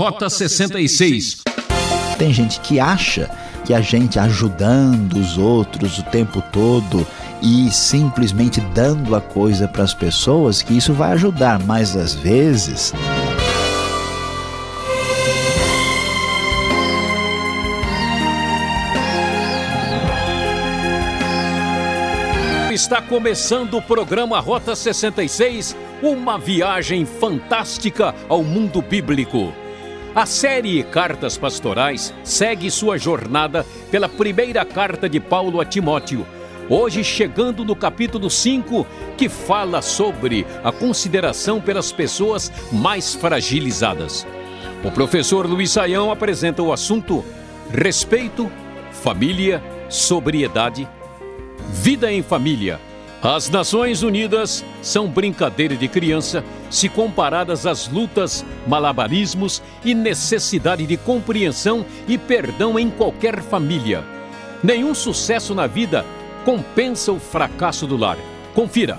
Rota 0.00 0.30
66. 0.30 1.42
Tem 2.16 2.32
gente 2.32 2.58
que 2.60 2.80
acha 2.80 3.28
que 3.66 3.74
a 3.74 3.82
gente 3.82 4.18
ajudando 4.18 5.12
os 5.12 5.36
outros 5.36 5.98
o 5.98 6.02
tempo 6.04 6.42
todo 6.50 7.06
e 7.42 7.70
simplesmente 7.70 8.62
dando 8.72 9.14
a 9.14 9.20
coisa 9.20 9.68
para 9.68 9.82
as 9.82 9.92
pessoas, 9.92 10.62
que 10.62 10.74
isso 10.74 10.94
vai 10.94 11.12
ajudar, 11.12 11.58
mas 11.66 11.94
às 11.98 12.14
vezes. 12.14 12.94
Está 22.72 23.02
começando 23.02 23.76
o 23.76 23.82
programa 23.82 24.40
Rota 24.40 24.74
66, 24.74 25.76
uma 26.02 26.38
viagem 26.38 27.04
fantástica 27.04 28.14
ao 28.30 28.42
mundo 28.42 28.80
bíblico. 28.80 29.52
A 30.12 30.26
série 30.26 30.82
Cartas 30.82 31.38
Pastorais 31.38 32.12
segue 32.24 32.68
sua 32.68 32.98
jornada 32.98 33.64
pela 33.92 34.08
primeira 34.08 34.64
carta 34.64 35.08
de 35.08 35.20
Paulo 35.20 35.60
a 35.60 35.64
Timóteo, 35.64 36.26
hoje 36.68 37.04
chegando 37.04 37.64
no 37.64 37.76
capítulo 37.76 38.28
5, 38.28 38.84
que 39.16 39.28
fala 39.28 39.80
sobre 39.80 40.44
a 40.64 40.72
consideração 40.72 41.60
pelas 41.60 41.92
pessoas 41.92 42.50
mais 42.72 43.14
fragilizadas. 43.14 44.26
O 44.82 44.90
professor 44.90 45.46
Luiz 45.46 45.70
Saião 45.70 46.10
apresenta 46.10 46.60
o 46.60 46.72
assunto 46.72 47.24
Respeito, 47.72 48.50
Família, 48.90 49.62
Sobriedade, 49.88 50.88
Vida 51.72 52.12
em 52.12 52.20
Família 52.20 52.80
as 53.22 53.50
Nações 53.50 54.02
Unidas 54.02 54.64
são 54.80 55.06
brincadeira 55.06 55.76
de 55.76 55.86
criança 55.88 56.42
se 56.70 56.88
comparadas 56.88 57.66
às 57.66 57.86
lutas, 57.86 58.44
malabarismos 58.66 59.62
e 59.84 59.94
necessidade 59.94 60.86
de 60.86 60.96
compreensão 60.96 61.84
e 62.08 62.16
perdão 62.16 62.78
em 62.78 62.88
qualquer 62.88 63.42
família. 63.42 64.02
Nenhum 64.64 64.94
sucesso 64.94 65.54
na 65.54 65.66
vida 65.66 66.04
compensa 66.46 67.12
o 67.12 67.20
fracasso 67.20 67.86
do 67.86 67.96
lar. 67.96 68.16
Confira. 68.54 68.98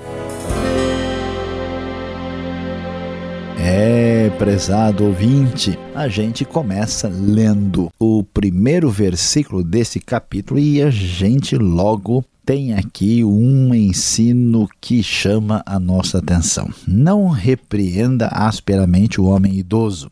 É, 3.58 4.30
prezado 4.38 5.06
ouvinte, 5.06 5.78
a 5.96 6.08
gente 6.08 6.46
começa 6.46 7.08
lendo 7.08 7.90
o 8.00 8.24
primeiro 8.24 8.90
versículo 8.90 9.64
desse 9.64 10.00
capítulo 10.00 10.59
e 10.59 10.81
a 10.81 10.90
gente 10.92 11.56
logo 11.56 12.24
tem 12.45 12.73
aqui 12.73 13.23
um 13.23 13.73
ensino 13.73 14.67
que 14.80 15.03
chama 15.03 15.61
a 15.66 15.80
nossa 15.80 16.17
atenção. 16.17 16.70
Não 16.88 17.30
repreenda 17.30 18.28
asperamente 18.28 19.22
o 19.22 19.25
homem 19.25 19.56
idoso, 19.58 20.09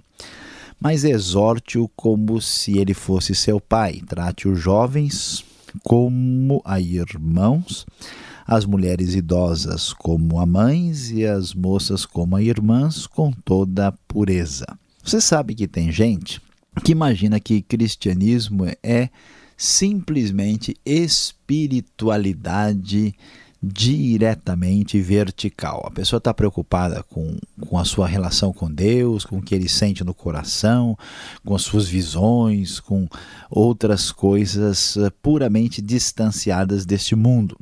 mas 0.79 1.03
exorte-o 1.03 1.89
como 1.95 2.39
se 2.41 2.77
ele 2.77 2.93
fosse 2.93 3.33
seu 3.33 3.59
pai. 3.59 4.01
Trate 4.07 4.47
os 4.47 4.59
jovens 4.59 5.43
como 5.83 6.61
a 6.63 6.79
irmãos, 6.79 7.85
as 8.45 8.65
mulheres 8.65 9.13
idosas 9.13 9.93
como 9.93 10.39
a 10.39 10.45
mães 10.45 11.11
e 11.11 11.25
as 11.25 11.53
moças 11.53 12.05
como 12.05 12.35
a 12.35 12.41
irmãs, 12.41 13.05
com 13.05 13.31
toda 13.31 13.87
a 13.87 13.91
pureza. 13.91 14.65
Você 15.03 15.19
sabe 15.19 15.55
que 15.55 15.67
tem 15.67 15.91
gente 15.91 16.41
que 16.83 16.91
imagina 16.91 17.39
que 17.39 17.61
cristianismo 17.61 18.65
é 18.83 19.09
simplesmente 19.59 20.75
espiritualidade 20.85 23.13
diretamente 23.61 24.97
vertical. 25.01 25.83
A 25.85 25.91
pessoa 25.91 26.17
está 26.17 26.33
preocupada 26.33 27.03
com, 27.03 27.37
com 27.67 27.77
a 27.77 27.83
sua 27.83 28.07
relação 28.07 28.53
com 28.53 28.71
Deus, 28.71 29.25
com 29.25 29.39
o 29.39 29.41
que 29.41 29.53
ele 29.53 29.67
sente 29.67 30.01
no 30.01 30.13
coração, 30.13 30.97
com 31.43 31.53
as 31.53 31.63
suas 31.63 31.89
visões, 31.89 32.79
com 32.79 33.05
outras 33.49 34.13
coisas 34.13 34.95
eh, 34.95 35.09
puramente 35.21 35.81
distanciadas 35.81 36.85
deste 36.85 37.13
mundo. 37.13 37.57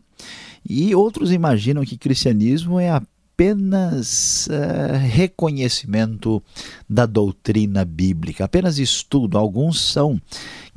E 0.70 0.94
outros 0.94 1.32
imaginam 1.32 1.84
que 1.84 1.98
cristianismo 1.98 2.80
é 2.80 2.92
a 2.92 3.02
apenas 3.38 4.48
uh, 4.48 4.98
reconhecimento 4.98 6.42
da 6.90 7.06
doutrina 7.06 7.86
bíblica, 7.86 8.46
apenas 8.46 8.80
estudo. 8.80 9.38
Alguns 9.38 9.80
são 9.80 10.20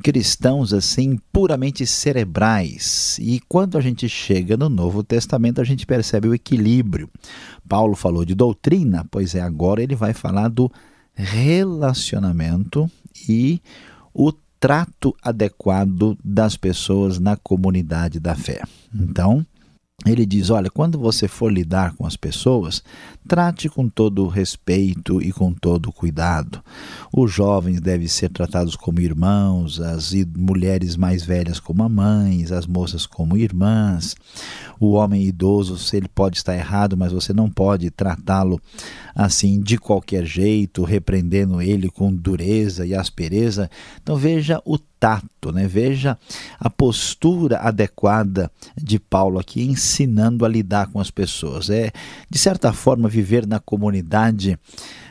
cristãos 0.03 0.71
assim 0.71 1.17
puramente 1.33 1.87
cerebrais. 1.87 3.17
E 3.19 3.39
quando 3.49 3.79
a 3.79 3.81
gente 3.81 4.07
chega 4.07 4.55
no 4.55 4.69
Novo 4.69 5.01
Testamento, 5.03 5.59
a 5.59 5.63
gente 5.63 5.87
percebe 5.87 6.27
o 6.27 6.35
equilíbrio. 6.35 7.09
Paulo 7.67 7.95
falou 7.95 8.23
de 8.23 8.35
doutrina, 8.35 9.07
pois 9.09 9.33
é, 9.33 9.41
agora 9.41 9.81
ele 9.81 9.95
vai 9.95 10.13
falar 10.13 10.47
do 10.47 10.71
relacionamento 11.15 12.87
e 13.27 13.59
o 14.13 14.31
trato 14.59 15.15
adequado 15.23 16.15
das 16.23 16.55
pessoas 16.55 17.17
na 17.17 17.35
comunidade 17.35 18.19
da 18.19 18.35
fé. 18.35 18.61
Então, 18.93 19.43
ele 20.05 20.25
diz: 20.25 20.49
olha, 20.49 20.69
quando 20.69 20.97
você 20.97 21.27
for 21.27 21.51
lidar 21.51 21.93
com 21.93 22.07
as 22.07 22.15
pessoas, 22.15 22.83
trate 23.27 23.69
com 23.69 23.87
todo 23.87 24.27
respeito 24.27 25.21
e 25.21 25.31
com 25.31 25.53
todo 25.53 25.91
cuidado. 25.91 26.63
Os 27.13 27.31
jovens 27.31 27.79
devem 27.79 28.07
ser 28.07 28.29
tratados 28.29 28.75
como 28.75 28.99
irmãos, 28.99 29.79
as 29.79 30.13
mulheres 30.35 30.95
mais 30.95 31.23
velhas 31.23 31.59
como 31.59 31.87
mães, 31.87 32.51
as 32.51 32.65
moças 32.65 33.05
como 33.05 33.37
irmãs. 33.37 34.15
O 34.81 34.93
homem 34.93 35.21
idoso, 35.21 35.77
ele 35.95 36.07
pode 36.07 36.37
estar 36.37 36.55
errado, 36.55 36.97
mas 36.97 37.11
você 37.11 37.31
não 37.31 37.47
pode 37.47 37.91
tratá-lo 37.91 38.59
assim 39.13 39.61
de 39.61 39.77
qualquer 39.77 40.25
jeito, 40.25 40.83
repreendendo 40.83 41.61
ele 41.61 41.87
com 41.87 42.11
dureza 42.11 42.83
e 42.83 42.95
aspereza. 42.95 43.69
Então 44.01 44.15
veja 44.15 44.59
o 44.65 44.79
tato, 44.79 45.51
né? 45.51 45.67
Veja 45.67 46.17
a 46.59 46.67
postura 46.67 47.59
adequada 47.59 48.51
de 48.75 48.97
Paulo 48.97 49.37
aqui 49.37 49.61
ensinando 49.61 50.43
a 50.43 50.49
lidar 50.49 50.87
com 50.87 50.99
as 50.99 51.11
pessoas. 51.11 51.69
É, 51.69 51.91
de 52.27 52.39
certa 52.39 52.73
forma, 52.73 53.07
viver 53.07 53.45
na 53.45 53.59
comunidade 53.59 54.57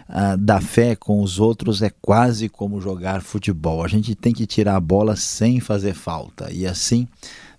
ah, 0.08 0.34
da 0.34 0.60
fé 0.60 0.96
com 0.96 1.22
os 1.22 1.38
outros 1.38 1.82
é 1.82 1.90
quase 2.02 2.48
como 2.48 2.80
jogar 2.80 3.22
futebol. 3.22 3.84
A 3.84 3.88
gente 3.88 4.16
tem 4.16 4.32
que 4.32 4.44
tirar 4.44 4.74
a 4.74 4.80
bola 4.80 5.14
sem 5.14 5.60
fazer 5.60 5.94
falta. 5.94 6.52
E 6.52 6.66
assim, 6.66 7.06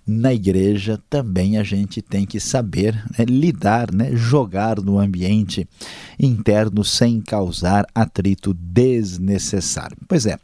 na 0.05 0.33
igreja 0.33 0.99
também 1.09 1.57
a 1.57 1.63
gente 1.63 2.01
tem 2.01 2.25
que 2.25 2.39
saber 2.39 2.95
né, 3.17 3.25
lidar, 3.25 3.93
né, 3.93 4.15
jogar 4.15 4.81
no 4.81 4.99
ambiente 4.99 5.67
interno 6.19 6.83
sem 6.83 7.21
causar 7.21 7.85
atrito 7.93 8.53
desnecessário. 8.53 9.97
Pois 10.07 10.25
é, 10.25 10.37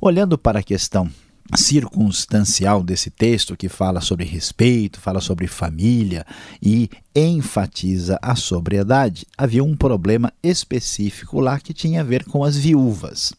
olhando 0.00 0.38
para 0.38 0.60
a 0.60 0.62
questão 0.62 1.10
circunstancial 1.54 2.82
desse 2.82 3.10
texto 3.10 3.56
que 3.56 3.68
fala 3.68 4.00
sobre 4.00 4.24
respeito, 4.24 5.00
fala 5.00 5.20
sobre 5.20 5.46
família 5.46 6.24
e 6.62 6.88
enfatiza 7.14 8.18
a 8.22 8.34
sobriedade, 8.34 9.26
havia 9.36 9.62
um 9.62 9.76
problema 9.76 10.32
específico 10.42 11.40
lá 11.40 11.60
que 11.60 11.74
tinha 11.74 12.00
a 12.00 12.04
ver 12.04 12.24
com 12.24 12.42
as 12.42 12.56
viúvas. 12.56 13.32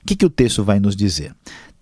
O 0.00 0.06
que, 0.06 0.16
que 0.16 0.26
o 0.26 0.30
texto 0.30 0.62
vai 0.62 0.78
nos 0.78 0.94
dizer? 0.94 1.34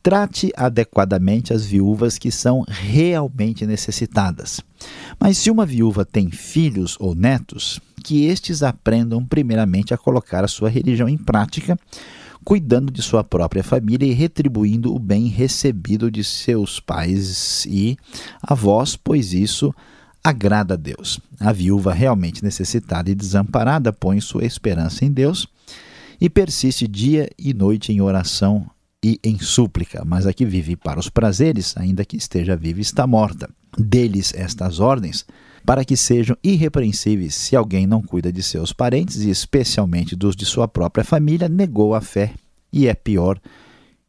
Trate 0.02 0.50
adequadamente 0.56 1.52
as 1.52 1.64
viúvas 1.64 2.18
que 2.18 2.30
são 2.30 2.64
realmente 2.68 3.64
necessitadas. 3.66 4.60
Mas 5.18 5.38
se 5.38 5.50
uma 5.50 5.64
viúva 5.64 6.04
tem 6.04 6.30
filhos 6.30 6.96
ou 6.98 7.14
netos, 7.14 7.80
que 8.02 8.24
estes 8.24 8.62
aprendam 8.62 9.24
primeiramente 9.24 9.94
a 9.94 9.98
colocar 9.98 10.42
a 10.42 10.48
sua 10.48 10.68
religião 10.68 11.08
em 11.08 11.16
prática 11.16 11.78
cuidando 12.44 12.92
de 12.92 13.02
sua 13.02 13.22
própria 13.22 13.62
família 13.62 14.06
e 14.06 14.12
retribuindo 14.12 14.94
o 14.94 14.98
bem 14.98 15.26
recebido 15.28 16.10
de 16.10 16.24
seus 16.24 16.80
pais 16.80 17.64
e 17.66 17.96
avós, 18.42 18.96
pois 18.96 19.32
isso 19.32 19.74
agrada 20.22 20.74
a 20.74 20.76
Deus. 20.76 21.20
A 21.40 21.52
viúva 21.52 21.92
realmente 21.92 22.44
necessitada 22.44 23.10
e 23.10 23.14
desamparada 23.14 23.92
põe 23.92 24.20
sua 24.20 24.44
esperança 24.44 25.04
em 25.04 25.10
Deus 25.10 25.46
e 26.20 26.28
persiste 26.30 26.86
dia 26.86 27.30
e 27.38 27.52
noite 27.52 27.92
em 27.92 28.00
oração 28.00 28.68
e 29.02 29.18
em 29.24 29.38
súplica, 29.38 30.04
mas 30.04 30.26
a 30.26 30.32
que 30.32 30.44
vive 30.44 30.76
para 30.76 31.00
os 31.00 31.08
prazeres, 31.08 31.76
ainda 31.76 32.04
que 32.04 32.16
esteja 32.16 32.56
viva, 32.56 32.80
está 32.80 33.06
morta. 33.06 33.50
Deles 33.76 34.32
estas 34.34 34.78
ordens 34.80 35.26
para 35.64 35.84
que 35.84 35.96
sejam 35.96 36.36
irrepreensíveis 36.42 37.34
se 37.34 37.56
alguém 37.56 37.86
não 37.86 38.02
cuida 38.02 38.32
de 38.32 38.42
seus 38.42 38.72
parentes 38.72 39.22
e 39.22 39.30
especialmente 39.30 40.16
dos 40.16 40.34
de 40.36 40.44
sua 40.44 40.66
própria 40.66 41.04
família, 41.04 41.48
negou 41.48 41.94
a 41.94 42.00
fé 42.00 42.34
e 42.72 42.86
é 42.86 42.94
pior 42.94 43.40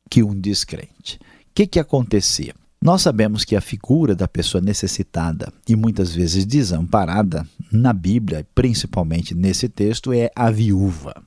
que 0.10 0.24
um 0.24 0.40
descrente. 0.40 1.18
O 1.18 1.54
que, 1.54 1.68
que 1.68 1.80
acontecia? 1.80 2.56
Nós 2.82 3.02
sabemos 3.02 3.46
que 3.46 3.56
a 3.56 3.62
figura 3.62 4.14
da 4.14 4.28
pessoa 4.28 4.62
necessitada 4.62 5.54
e 5.70 5.76
muitas 5.76 6.14
vezes 6.14 6.46
desamparada 6.46 7.48
na 7.72 7.94
Bíblia, 7.94 8.46
principalmente 8.54 9.34
nesse 9.34 9.70
texto, 9.70 10.12
é 10.12 10.30
a 10.36 10.52
viúva. 10.52 11.24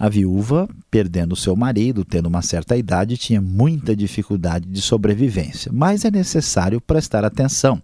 A 0.00 0.08
viúva, 0.08 0.66
perdendo 0.90 1.36
seu 1.36 1.54
marido, 1.54 2.06
tendo 2.06 2.24
uma 2.24 2.40
certa 2.40 2.74
idade, 2.74 3.18
tinha 3.18 3.38
muita 3.38 3.94
dificuldade 3.94 4.66
de 4.66 4.80
sobrevivência, 4.80 5.70
mas 5.70 6.06
é 6.06 6.10
necessário 6.10 6.80
prestar 6.80 7.22
atenção, 7.22 7.82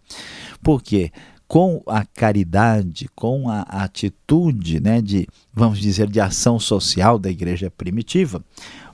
porque 0.63 1.13
com 1.47 1.83
a 1.87 2.05
caridade, 2.05 3.07
com 3.15 3.49
a 3.49 3.61
atitude 3.61 4.81
né, 4.81 5.01
de, 5.01 5.29
vamos 5.53 5.79
dizer, 5.79 6.09
de 6.09 6.21
ação 6.21 6.59
social 6.59 7.19
da 7.19 7.31
igreja 7.31 7.71
primitiva, 7.71 8.43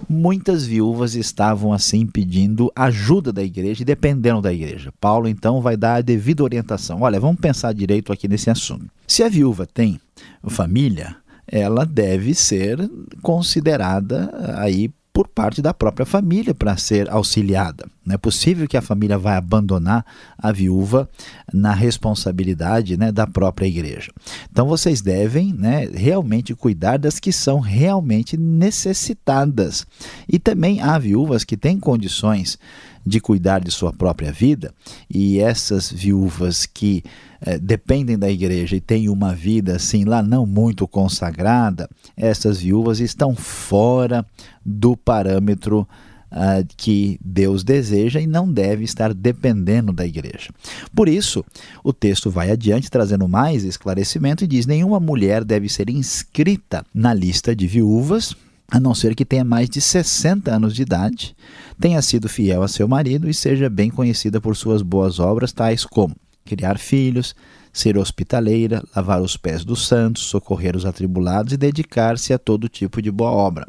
muitas 0.09 0.67
viúvas 0.67 1.15
estavam 1.15 1.73
assim 1.73 2.07
pedindo 2.07 2.71
ajuda 2.75 3.33
da 3.33 3.43
igreja 3.43 3.83
e 3.83 3.87
dependendo 3.87 4.43
da 4.43 4.53
igreja. 4.53 4.93
Paulo 5.01 5.29
então 5.29 5.63
vai 5.63 5.77
dar 5.77 5.95
a 5.95 6.03
devida 6.03 6.43
orientação. 6.43 7.03
Olha, 7.03 7.21
vamos 7.21 7.41
pensar 7.41 7.73
direito 7.73 8.13
aqui 8.13 8.29
nesse 8.29 8.51
assunto. 8.51 8.87
Se 9.07 9.23
a 9.23 9.29
viúva 9.29 9.67
tem 9.67 10.01
família, 10.49 11.17
ela 11.53 11.85
deve 11.85 12.35
ser 12.35 12.91
considerada 13.21 14.33
aí 14.57 14.91
por 15.13 15.29
parte 15.29 15.61
da 15.61 15.75
própria 15.75 16.07
família 16.07 16.55
para 16.55 16.75
ser 16.79 17.11
auxiliada. 17.11 17.87
Não 18.05 18.15
é 18.15 18.19
possível 18.19 18.67
que 18.67 18.79
a 18.79 18.83
família 18.83 19.19
vá 19.19 19.37
abandonar 19.37 20.07
a 20.39 20.51
viúva 20.51 21.09
na 21.53 21.75
responsabilidade 21.75 22.97
né, 22.97 23.13
da 23.13 23.27
própria 23.27 23.67
igreja. 23.67 24.11
Então 24.51 24.67
vocês 24.67 25.03
devem 25.03 25.53
né, 25.53 25.85
realmente 25.93 26.55
cuidar 26.55 26.97
das 26.97 27.21
que 27.21 27.31
são 27.31 27.61
realmente 27.61 28.39
necessitadas. 28.39 29.87
E 30.27 30.39
também 30.39 30.81
há 30.81 30.99
viúvas 30.99 31.45
que 31.45 31.59
têm 31.59 31.79
condições 31.79 32.59
de 33.05 33.21
cuidar 33.21 33.61
de 33.61 33.71
sua 33.71 33.93
própria 33.93 34.33
vida, 34.33 34.73
e 35.11 35.41
essas 35.41 35.91
viúvas 35.91 36.67
que 36.67 37.03
eh, 37.41 37.59
dependem 37.59 38.19
da 38.19 38.31
igreja 38.31 38.77
e 38.77 38.81
têm 38.81 39.09
uma 39.09 39.35
vida 39.35 39.77
assim 39.77 40.05
lá 40.05 40.23
não 40.23 40.47
muito 40.47 40.87
consagrada, 40.87 41.89
essas 42.17 42.61
viúvas 42.61 43.01
estão 43.01 43.35
fora 43.35 44.25
do 44.65 44.97
parâmetro 44.97 45.87
Uh, 46.35 46.65
que 46.79 47.21
Deus 47.23 47.63
deseja 47.63 48.19
e 48.19 48.27
não 48.27 48.51
deve 48.51 48.85
estar 48.85 49.13
dependendo 49.13 49.93
da 49.93 50.07
igreja. 50.07 50.49
Por 50.97 51.07
isso, 51.07 51.45
o 51.85 51.93
texto 51.93 52.31
vai 52.31 52.51
adiante 52.51 52.91
trazendo 52.91 53.29
mais 53.29 53.65
esclarecimento 53.65 54.43
e 54.43 54.47
diz: 54.47 54.65
nenhuma 54.65 54.99
mulher 54.99 55.45
deve 55.45 55.69
ser 55.69 55.91
inscrita 55.91 56.87
na 56.95 57.13
lista 57.13 57.55
de 57.55 57.67
viúvas 57.67 58.35
a 58.73 58.81
não 58.81 58.95
ser 58.95 59.15
que 59.15 59.27
tenha 59.27 59.45
mais 59.45 59.69
de 59.69 59.83
60 59.83 60.51
anos 60.51 60.75
de 60.75 60.81
idade, 60.81 61.37
tenha 61.79 62.01
sido 62.01 62.27
fiel 62.27 62.63
a 62.63 62.69
seu 62.69 62.89
marido 62.89 63.29
e 63.29 63.35
seja 63.35 63.69
bem 63.69 63.91
conhecida 63.91 64.41
por 64.41 64.57
suas 64.57 64.81
boas 64.81 65.21
obras, 65.21 65.53
tais 65.53 65.85
como 65.85 66.17
criar 66.43 66.79
filhos, 66.79 67.37
ser 67.71 67.99
hospitaleira, 67.99 68.83
lavar 68.97 69.21
os 69.21 69.37
pés 69.37 69.63
dos 69.63 69.87
santos, 69.87 70.23
socorrer 70.23 70.75
os 70.75 70.87
atribulados 70.87 71.53
e 71.53 71.59
dedicar-se 71.59 72.33
a 72.33 72.39
todo 72.39 72.67
tipo 72.67 73.03
de 73.03 73.11
boa 73.11 73.31
obra. 73.31 73.67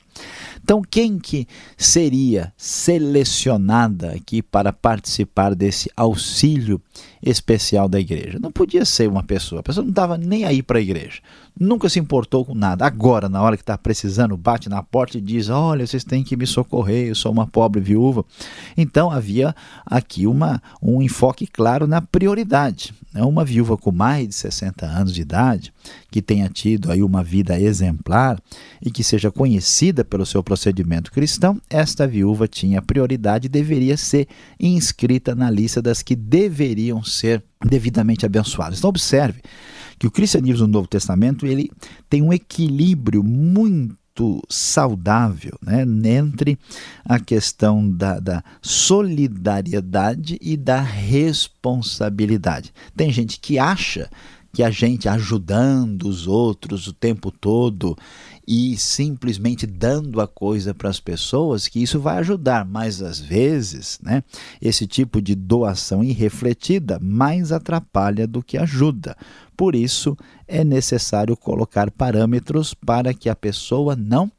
Então, 0.63 0.81
quem 0.81 1.19
que 1.19 1.45
seria 1.77 2.53
selecionada 2.55 4.11
aqui 4.11 4.41
para 4.41 4.71
participar 4.71 5.53
desse 5.53 5.91
auxílio 5.97 6.81
especial 7.23 7.87
da 7.87 7.99
igreja? 7.99 8.37
Não 8.39 8.51
podia 8.51 8.85
ser 8.85 9.07
uma 9.07 9.23
pessoa, 9.23 9.61
a 9.61 9.63
pessoa 9.63 9.83
não 9.83 9.91
estava 9.91 10.17
nem 10.17 10.43
aí 10.45 10.61
para 10.61 10.79
a 10.79 10.81
igreja, 10.81 11.21
nunca 11.59 11.89
se 11.89 11.99
importou 11.99 12.43
com 12.45 12.53
nada. 12.53 12.85
Agora, 12.85 13.29
na 13.29 13.41
hora 13.41 13.55
que 13.55 13.63
está 13.63 13.77
precisando, 13.77 14.35
bate 14.35 14.69
na 14.69 14.83
porta 14.83 15.17
e 15.17 15.21
diz: 15.21 15.49
Olha, 15.49 15.85
vocês 15.85 16.03
têm 16.03 16.23
que 16.23 16.35
me 16.35 16.45
socorrer, 16.45 17.07
eu 17.07 17.15
sou 17.15 17.31
uma 17.31 17.47
pobre 17.47 17.79
viúva. 17.79 18.25
Então, 18.77 19.09
havia 19.11 19.55
aqui 19.85 20.27
uma, 20.27 20.61
um 20.81 21.01
enfoque 21.01 21.47
claro 21.47 21.87
na 21.87 22.01
prioridade. 22.01 22.93
Uma 23.15 23.45
viúva 23.45 23.77
com 23.77 23.91
mais 23.91 24.27
de 24.27 24.33
60 24.33 24.87
anos 24.87 25.13
de 25.13 25.21
idade, 25.21 25.71
que 26.09 26.19
tenha 26.19 26.49
tido 26.49 26.91
aí 26.91 27.03
uma 27.03 27.23
vida 27.23 27.59
exemplar 27.59 28.41
e 28.81 28.89
que 28.89 29.03
seja 29.03 29.29
conhecida 29.29 30.03
pelo 30.03 30.25
seu 30.25 30.43
procedimento 30.43 31.11
cristão, 31.11 31.61
esta 31.69 32.07
viúva 32.07 32.47
tinha 32.47 32.81
prioridade 32.81 33.45
e 33.45 33.49
deveria 33.49 33.97
ser 33.97 34.27
inscrita 34.59 35.35
na 35.35 35.49
lista 35.49 35.79
das 35.79 36.01
que 36.01 36.15
deveriam 36.15 37.03
ser 37.13 37.43
devidamente 37.63 38.25
abençoadas. 38.25 38.79
Então 38.79 38.89
observe 38.89 39.41
que 39.97 40.07
o 40.07 40.11
cristianismo 40.11 40.67
no 40.67 40.73
Novo 40.73 40.87
Testamento 40.87 41.45
ele 41.45 41.71
tem 42.09 42.21
um 42.21 42.33
equilíbrio 42.33 43.23
muito 43.23 44.41
saudável 44.49 45.57
né, 45.61 45.85
entre 46.17 46.57
a 47.05 47.19
questão 47.19 47.89
da, 47.89 48.19
da, 48.19 48.43
solidariedade 48.61 50.37
e 50.41 50.55
da 50.57 50.81
responsabilidade. 50.81 52.73
Tem 52.95 53.11
gente 53.11 53.39
que 53.39 53.57
acha 53.57 54.09
que 54.53 54.61
a 54.61 54.69
gente 54.69 55.09
ajudando 55.09 56.03
os 56.03 56.27
outros 56.27 56.85
o 56.85 56.93
tempo 56.93 57.31
todo 57.31 57.97
e 58.47 58.77
simplesmente 58.77 59.65
dando 59.65 60.19
a 60.19 60.27
coisa 60.27 60.73
para 60.73 60.89
as 60.89 60.99
pessoas, 60.99 61.67
que 61.67 61.81
isso 61.81 61.99
vai 61.99 62.17
ajudar, 62.17 62.65
mas 62.65 63.01
às 63.01 63.19
vezes, 63.19 63.99
né, 64.03 64.23
esse 64.61 64.85
tipo 64.85 65.21
de 65.21 65.33
doação 65.33 66.03
irrefletida 66.03 66.99
mais 66.99 67.51
atrapalha 67.51 68.27
do 68.27 68.43
que 68.43 68.57
ajuda. 68.57 69.15
Por 69.55 69.75
isso, 69.75 70.17
é 70.47 70.63
necessário 70.63 71.37
colocar 71.37 71.89
parâmetros 71.89 72.73
para 72.73 73.13
que 73.13 73.29
a 73.29 73.35
pessoa 73.35 73.95
não 73.95 74.31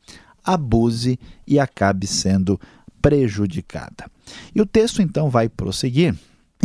abuse 0.45 1.19
e 1.47 1.59
acabe 1.59 2.07
sendo 2.07 2.61
prejudicada. 3.01 4.11
E 4.55 4.61
o 4.61 4.67
texto 4.67 5.01
então 5.01 5.31
vai 5.31 5.49
prosseguir 5.49 6.15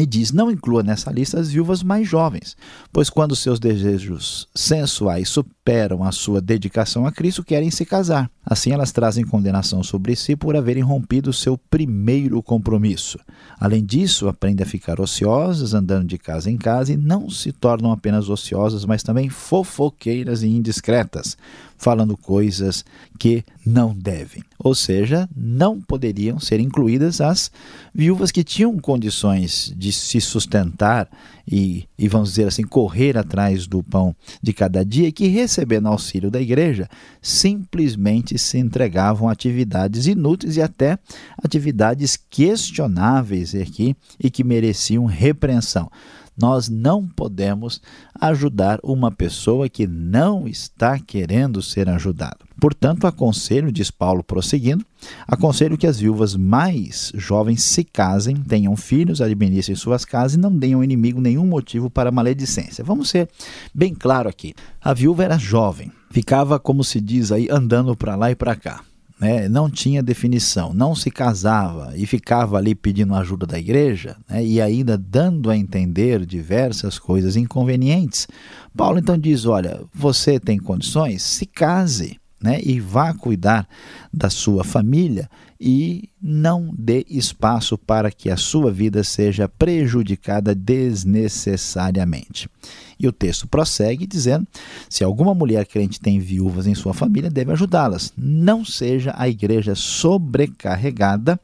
e 0.02 0.06
diz: 0.06 0.32
Não 0.32 0.50
inclua 0.50 0.82
nessa 0.82 1.12
lista 1.12 1.40
as 1.40 1.52
viúvas 1.52 1.84
mais 1.84 2.08
jovens, 2.08 2.56
pois 2.92 3.10
quando 3.10 3.36
seus 3.36 3.60
desejos 3.60 4.48
sensuais 4.56 5.28
superam 5.28 6.04
a 6.04 6.12
sua 6.12 6.40
dedicação 6.40 7.06
a 7.06 7.12
Cristo, 7.12 7.44
querem 7.44 7.70
se 7.70 7.86
casar. 7.86 8.32
Assim, 8.46 8.72
elas 8.72 8.92
trazem 8.94 9.26
condenação 9.26 9.84
sobre 9.84 10.16
si 10.16 10.36
por 10.36 10.56
haverem 10.56 10.82
rompido 10.82 11.34
seu 11.34 11.58
primeiro 11.58 12.42
compromisso. 12.42 13.20
Além 13.60 13.84
disso, 13.84 14.28
aprendem 14.28 14.64
a 14.64 14.70
ficar 14.70 15.02
ociosas, 15.02 15.74
andando 15.74 16.08
de 16.08 16.18
casa 16.18 16.50
em 16.50 16.58
casa, 16.58 16.94
e 16.94 16.98
não 16.98 17.30
se 17.30 17.52
tornam 17.52 17.92
apenas 17.92 18.30
ociosas, 18.30 18.86
mas 18.86 19.04
também 19.04 19.30
fofoqueiras 19.30 20.44
e 20.44 20.48
indiscretas, 20.48 21.38
falando 21.80 22.18
coisas 22.18 22.84
que 23.18 23.44
não 23.66 23.96
devem. 23.96 24.44
Ou 24.60 24.76
seja, 24.76 25.28
não 25.36 25.80
poderiam 25.80 26.40
ser 26.40 26.60
incluídas 26.60 27.22
as 27.22 27.50
viúvas 27.96 28.32
que 28.32 28.44
tinham 28.44 28.78
condições 28.78 29.74
de 29.76 29.92
se 29.94 30.20
sustentar 30.20 31.10
e, 31.50 31.86
e 31.98 32.08
vamos 32.10 32.30
dizer 32.30 32.48
assim, 32.48 32.64
correr 32.64 33.18
atrás 33.18 33.66
do 33.66 33.82
pão 33.82 34.14
de 34.44 34.52
cada 34.52 34.84
dia 34.84 35.08
e 35.08 35.12
que, 35.12 35.28
recebendo 35.28 35.88
auxílio 35.88 36.30
da 36.30 36.42
igreja, 36.42 36.90
simplesmente 37.22 38.38
se 38.38 38.58
entregavam 38.58 39.30
a 39.30 39.32
atividades 39.32 40.06
inúteis 40.06 40.58
e 40.58 40.62
até 40.62 41.00
atividades 41.42 42.18
questionáveis 42.30 43.56
aqui 43.56 43.96
e 44.22 44.30
que 44.30 44.44
mereciam 44.44 45.06
repreensão. 45.06 45.90
Nós 46.40 46.70
não 46.70 47.06
podemos 47.06 47.82
ajudar 48.20 48.80
uma 48.82 49.12
pessoa 49.12 49.68
que 49.68 49.86
não 49.86 50.48
está 50.48 50.98
querendo 50.98 51.62
ser 51.62 51.90
ajudada. 51.90 52.38
Portanto, 52.60 53.08
aconselho, 53.08 53.72
diz 53.72 53.90
Paulo 53.90 54.24
prosseguindo, 54.24 54.86
aconselho 55.28 55.78
que 55.78 55.88
as 55.88 56.00
viúvas 56.00 56.36
mais 56.36 57.12
jovens 57.16 57.64
se 57.64 57.84
casem, 57.84 58.36
tenham 58.36 58.76
filhos, 58.76 59.22
administrem 59.22 59.76
suas 59.76 60.04
casas 60.04 60.36
e 60.36 60.40
não 60.40 60.56
deem 60.56 60.74
ao 60.74 60.84
inimigo 60.84 61.22
nenhum 61.22 61.46
motivo 61.46 61.90
para 61.90 62.12
maledicência. 62.12 62.84
Vamos 62.84 63.10
ser 63.10 63.30
bem 63.74 63.94
claro 63.94 64.28
aqui. 64.28 64.54
A 64.82 64.94
viúva 64.94 65.24
era 65.24 65.38
jovem, 65.38 65.92
ficava, 66.12 66.60
como 66.60 66.84
se 66.84 67.00
diz 67.00 67.32
aí, 67.32 67.48
andando 67.50 67.96
para 67.96 68.16
lá 68.16 68.32
e 68.32 68.36
para 68.36 68.56
cá 68.56 68.82
né, 69.20 69.50
não 69.50 69.70
tinha 69.70 70.02
definição, 70.02 70.74
não 70.74 70.96
se 70.96 71.12
casava 71.12 71.94
e 71.96 72.06
ficava 72.06 72.58
ali 72.58 72.74
pedindo 72.74 73.14
ajuda 73.14 73.46
da 73.46 73.60
igreja 73.60 74.16
né, 74.30 74.44
e 74.44 74.62
ainda 74.62 74.98
dando 74.98 75.50
a 75.50 75.58
entender 75.58 76.26
diversas 76.26 76.98
coisas 76.98 77.36
inconvenientes. 77.36 78.28
Paulo 78.76 78.98
então 78.98 79.18
diz: 79.18 79.46
olha, 79.46 79.82
você 79.94 80.40
tem 80.40 80.58
condições? 80.58 81.22
Se 81.22 81.46
case 81.46 82.18
né, 82.42 82.60
e 82.64 82.80
vá 82.80 83.14
cuidar 83.14 83.68
da 84.14 84.30
sua 84.30 84.64
família 84.64 85.30
e 85.60 86.10
não 86.22 86.74
dê 86.78 87.06
espaço 87.10 87.78
para 87.78 88.10
que 88.10 88.30
a 88.30 88.38
sua 88.38 88.72
vida 88.72 89.04
seja 89.04 89.50
prejudicada 89.50 90.56
desnecessariamente. 90.56 92.50
E 92.98 93.06
o 93.08 93.12
texto 93.12 93.46
prossegue 93.48 94.08
dizendo: 94.08 94.48
se 94.90 95.04
alguma 95.04 95.36
mulher 95.36 95.66
crente 95.66 96.00
tem 96.00 96.20
viúvas 96.20 96.66
em 96.66 96.76
sua 96.76 96.94
família, 96.94 97.30
deve 97.30 97.52
ajudá-las. 97.52 98.14
Não 98.18 98.64
seja 98.64 99.14
a 99.18 99.28
igreja 99.28 99.76
sobrecarregada 99.76 101.38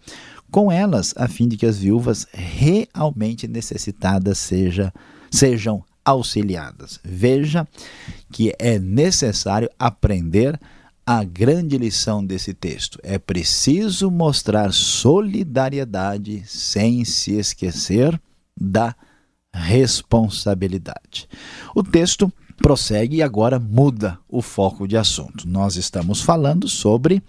com 0.49 0.71
elas, 0.71 1.13
a 1.17 1.27
fim 1.27 1.49
de 1.49 1.57
que 1.57 1.65
as 1.65 1.77
viúvas 1.77 2.25
realmente 2.31 3.47
necessitadas 3.47 4.37
seja, 4.37 4.93
sejam 5.29 5.83
auxiliadas. 6.05 6.99
Veja 7.03 7.67
que 8.31 8.53
é 8.57 8.79
necessário 8.79 9.69
aprender 9.77 10.57
a 10.57 10.74
grande 11.23 11.77
lição 11.77 12.25
desse 12.25 12.53
texto. 12.53 12.99
É 13.03 13.19
preciso 13.19 14.09
mostrar 14.09 14.73
solidariedade 14.73 16.43
sem 16.47 17.05
se 17.05 17.33
esquecer 17.33 18.19
da 18.59 18.95
responsabilidade. 19.53 21.27
O 21.75 21.83
texto 21.83 22.31
prossegue 22.57 23.17
e 23.17 23.21
agora 23.21 23.59
muda 23.59 24.17
o 24.27 24.41
foco 24.41 24.87
de 24.87 24.97
assunto. 24.97 25.47
Nós 25.47 25.75
estamos 25.75 26.21
falando 26.21 26.67
sobre 26.67 27.21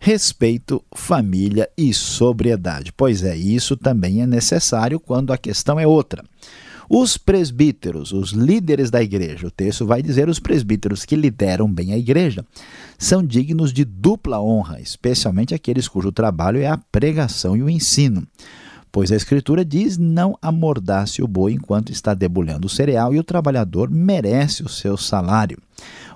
respeito, 0.00 0.84
família 0.92 1.70
e 1.78 1.94
sobriedade. 1.94 2.92
Pois 2.92 3.22
é, 3.22 3.36
isso 3.36 3.76
também 3.76 4.20
é 4.20 4.26
necessário 4.26 4.98
quando 4.98 5.32
a 5.32 5.38
questão 5.38 5.78
é 5.78 5.86
outra. 5.86 6.24
Os 6.88 7.16
presbíteros, 7.16 8.12
os 8.12 8.30
líderes 8.30 8.90
da 8.90 9.02
igreja, 9.02 9.46
o 9.46 9.50
texto 9.50 9.86
vai 9.86 10.02
dizer 10.02 10.28
os 10.28 10.38
presbíteros 10.38 11.04
que 11.04 11.16
lideram 11.16 11.72
bem 11.72 11.92
a 11.92 11.98
igreja, 11.98 12.44
são 12.98 13.24
dignos 13.24 13.72
de 13.72 13.84
dupla 13.84 14.40
honra, 14.40 14.80
especialmente 14.80 15.54
aqueles 15.54 15.88
cujo 15.88 16.12
trabalho 16.12 16.60
é 16.60 16.66
a 16.66 16.78
pregação 16.78 17.56
e 17.56 17.62
o 17.62 17.70
ensino. 17.70 18.26
Pois 18.92 19.10
a 19.10 19.16
Escritura 19.16 19.64
diz: 19.64 19.96
não 19.96 20.36
amordace 20.42 21.22
o 21.22 21.26
boi 21.26 21.54
enquanto 21.54 21.90
está 21.90 22.12
debulhando 22.12 22.66
o 22.66 22.70
cereal, 22.70 23.14
e 23.14 23.18
o 23.18 23.24
trabalhador 23.24 23.90
merece 23.90 24.62
o 24.62 24.68
seu 24.68 24.98
salário. 24.98 25.56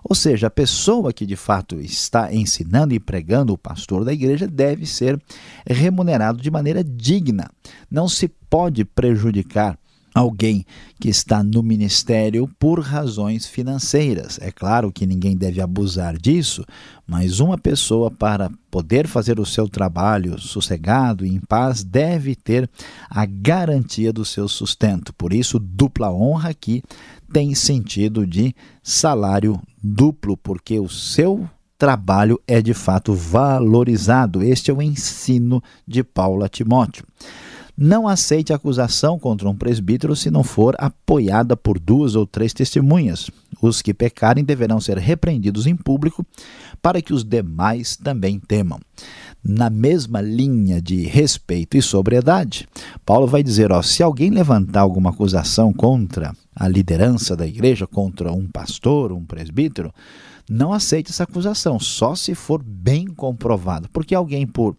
Ou 0.05 0.15
seja, 0.15 0.49
a 0.49 0.51
pessoa 0.51 1.13
que 1.13 1.25
de 1.25 1.37
fato 1.37 1.81
está 1.81 2.33
ensinando 2.33 2.93
e 2.93 3.01
pregando 3.01 3.55
o 3.55 3.59
pastor 3.59 4.05
da 4.05 4.13
igreja 4.13 4.47
deve 4.47 4.85
ser 4.85 5.21
remunerado 5.67 6.41
de 6.41 6.51
maneira 6.51 6.85
digna. 6.85 7.51
Não 7.91 8.09
se 8.09 8.29
pode 8.29 8.85
prejudicar 8.85 9.79
alguém 10.17 10.65
que 10.99 11.09
está 11.09 11.43
no 11.43 11.63
ministério 11.63 12.49
por 12.59 12.81
razões 12.81 13.47
financeiras. 13.47 14.39
É 14.41 14.51
claro 14.51 14.91
que 14.91 15.07
ninguém 15.07 15.37
deve 15.37 15.61
abusar 15.61 16.17
disso, 16.17 16.65
mas 17.07 17.39
uma 17.39 17.59
pessoa, 17.59 18.11
para 18.11 18.51
poder 18.71 19.07
fazer 19.07 19.39
o 19.39 19.45
seu 19.45 19.69
trabalho 19.69 20.41
sossegado 20.41 21.25
e 21.25 21.29
em 21.29 21.41
paz, 21.41 21.85
deve 21.85 22.35
ter 22.35 22.69
a 23.11 23.27
garantia 23.27 24.13
do 24.13 24.25
seu 24.25 24.49
sustento. 24.49 25.13
Por 25.13 25.33
isso, 25.35 25.59
dupla 25.59 26.11
honra 26.11 26.51
aqui 26.51 26.83
tem 27.33 27.55
sentido 27.55 28.27
de 28.27 28.55
salário 28.83 29.61
duplo, 29.83 30.37
porque 30.37 30.79
o 30.79 30.89
seu 30.89 31.49
trabalho 31.77 32.41
é 32.47 32.63
de 32.63 32.73
fato 32.73 33.13
valorizado. 33.13 34.43
Este 34.43 34.71
é 34.71 34.75
o 34.75 34.81
ensino 34.81 35.63
de 35.87 36.03
Paulo 36.03 36.45
a 36.45 36.49
Timóteo. 36.49 37.05
Não 37.79 38.09
aceite 38.09 38.55
acusação 38.55 39.19
contra 39.19 39.47
um 39.47 39.55
presbítero 39.55 40.17
se 40.17 40.31
não 40.31 40.43
for 40.43 40.75
apoiada 40.79 41.55
por 41.55 41.79
duas 41.79 42.15
ou 42.15 42.27
três 42.27 42.55
testemunhas. 42.55 43.31
Os 43.61 43.83
que 43.83 43.93
pecarem 43.93 44.43
deverão 44.43 44.81
ser 44.81 44.97
repreendidos 44.97 45.67
em 45.67 45.77
público, 45.77 46.25
para 46.81 47.03
que 47.03 47.13
os 47.13 47.23
demais 47.23 47.95
também 47.95 48.39
temam. 48.39 48.79
Na 49.45 49.69
mesma 49.69 50.23
linha 50.23 50.81
de 50.81 51.03
respeito 51.03 51.77
e 51.77 51.83
sobriedade, 51.83 52.67
Paulo 53.05 53.27
vai 53.27 53.43
dizer: 53.43 53.71
ó, 53.71 53.83
se 53.83 54.03
alguém 54.03 54.31
levantar 54.31 54.81
alguma 54.81 55.11
acusação 55.11 55.71
contra 55.71 56.33
a 56.55 56.67
liderança 56.67 57.37
da 57.37 57.47
igreja, 57.47 57.87
contra 57.87 58.33
um 58.33 58.47
pastor, 58.47 59.13
um 59.13 59.25
presbítero, 59.25 59.93
não 60.49 60.73
aceite 60.73 61.11
essa 61.11 61.25
acusação, 61.25 61.79
só 61.79 62.15
se 62.15 62.35
for 62.35 62.63
bem 62.63 63.07
comprovado, 63.07 63.89
porque 63.93 64.15
alguém, 64.15 64.47
por 64.47 64.77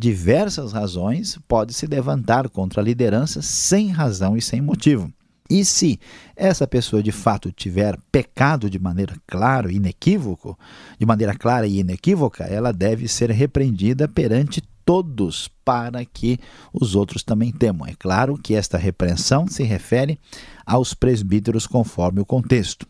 diversas 0.00 0.72
razões, 0.72 1.38
pode 1.46 1.74
se 1.74 1.86
levantar 1.86 2.48
contra 2.48 2.80
a 2.80 2.84
liderança 2.84 3.42
sem 3.42 3.88
razão 3.88 4.34
e 4.34 4.40
sem 4.40 4.62
motivo. 4.62 5.12
E 5.48 5.62
se 5.62 6.00
essa 6.34 6.66
pessoa 6.66 7.02
de 7.02 7.12
fato 7.12 7.52
tiver 7.52 7.98
pecado 8.10 8.70
de 8.70 8.78
maneira 8.78 9.14
clara 9.26 9.70
e 9.70 9.76
inequívoco, 9.76 10.58
de 10.98 11.04
maneira 11.04 11.34
clara 11.34 11.66
e 11.66 11.80
inequívoca, 11.80 12.44
ela 12.44 12.72
deve 12.72 13.08
ser 13.08 13.30
repreendida 13.30 14.08
perante 14.08 14.62
todos 14.86 15.50
para 15.64 16.02
que 16.04 16.38
os 16.72 16.94
outros 16.94 17.22
também 17.22 17.52
temam. 17.52 17.86
É 17.86 17.94
claro 17.98 18.38
que 18.38 18.54
esta 18.54 18.78
repreensão 18.78 19.46
se 19.46 19.64
refere 19.64 20.18
aos 20.64 20.94
presbíteros 20.94 21.66
conforme 21.66 22.20
o 22.20 22.24
contexto. 22.24 22.86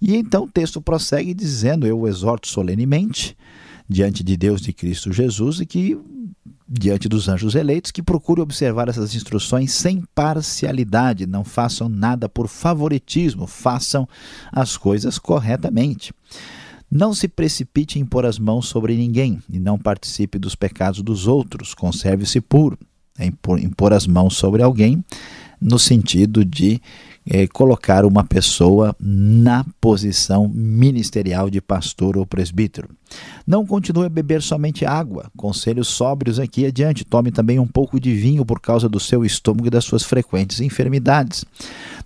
E 0.00 0.16
então 0.16 0.44
o 0.44 0.50
texto 0.50 0.82
prossegue 0.82 1.32
dizendo: 1.32 1.86
Eu 1.86 2.06
exorto 2.06 2.46
solenemente 2.46 3.36
diante 3.88 4.22
de 4.24 4.36
Deus 4.36 4.60
de 4.60 4.72
Cristo 4.72 5.12
Jesus 5.12 5.60
e 5.60 5.66
que 5.66 5.98
diante 6.68 7.08
dos 7.08 7.28
anjos 7.28 7.54
eleitos 7.54 7.90
que 7.90 8.02
procure 8.02 8.40
observar 8.40 8.88
essas 8.88 9.14
instruções 9.14 9.72
sem 9.72 10.02
parcialidade, 10.14 11.26
não 11.26 11.44
façam 11.44 11.88
nada 11.88 12.28
por 12.28 12.48
favoritismo, 12.48 13.46
façam 13.46 14.08
as 14.50 14.76
coisas 14.76 15.18
corretamente. 15.18 16.12
Não 16.90 17.14
se 17.14 17.26
precipite 17.26 17.98
em 17.98 18.04
pôr 18.04 18.26
as 18.26 18.38
mãos 18.38 18.68
sobre 18.68 18.96
ninguém 18.96 19.42
e 19.48 19.58
não 19.58 19.78
participe 19.78 20.38
dos 20.38 20.54
pecados 20.54 21.02
dos 21.02 21.26
outros, 21.26 21.74
conserve-se 21.74 22.40
puro. 22.40 22.78
É 23.18 23.26
impor, 23.26 23.58
impor 23.58 23.92
as 23.92 24.06
mãos 24.06 24.36
sobre 24.36 24.62
alguém 24.62 25.04
no 25.60 25.78
sentido 25.78 26.44
de 26.44 26.80
é, 27.26 27.46
colocar 27.46 28.04
uma 28.04 28.24
pessoa 28.24 28.94
na 29.00 29.64
posição 29.80 30.48
ministerial 30.48 31.48
de 31.48 31.60
pastor 31.60 32.16
ou 32.16 32.26
presbítero. 32.26 32.88
Não 33.46 33.66
continue 33.66 34.06
a 34.06 34.08
beber 34.08 34.42
somente 34.42 34.84
água. 34.84 35.30
Conselhos 35.36 35.88
sóbrios 35.88 36.38
aqui 36.38 36.64
adiante. 36.66 37.04
Tome 37.04 37.30
também 37.30 37.58
um 37.58 37.66
pouco 37.66 38.00
de 38.00 38.14
vinho 38.14 38.44
por 38.44 38.60
causa 38.60 38.88
do 38.88 38.98
seu 38.98 39.24
estômago 39.24 39.66
e 39.66 39.70
das 39.70 39.84
suas 39.84 40.02
frequentes 40.02 40.60
enfermidades. 40.60 41.44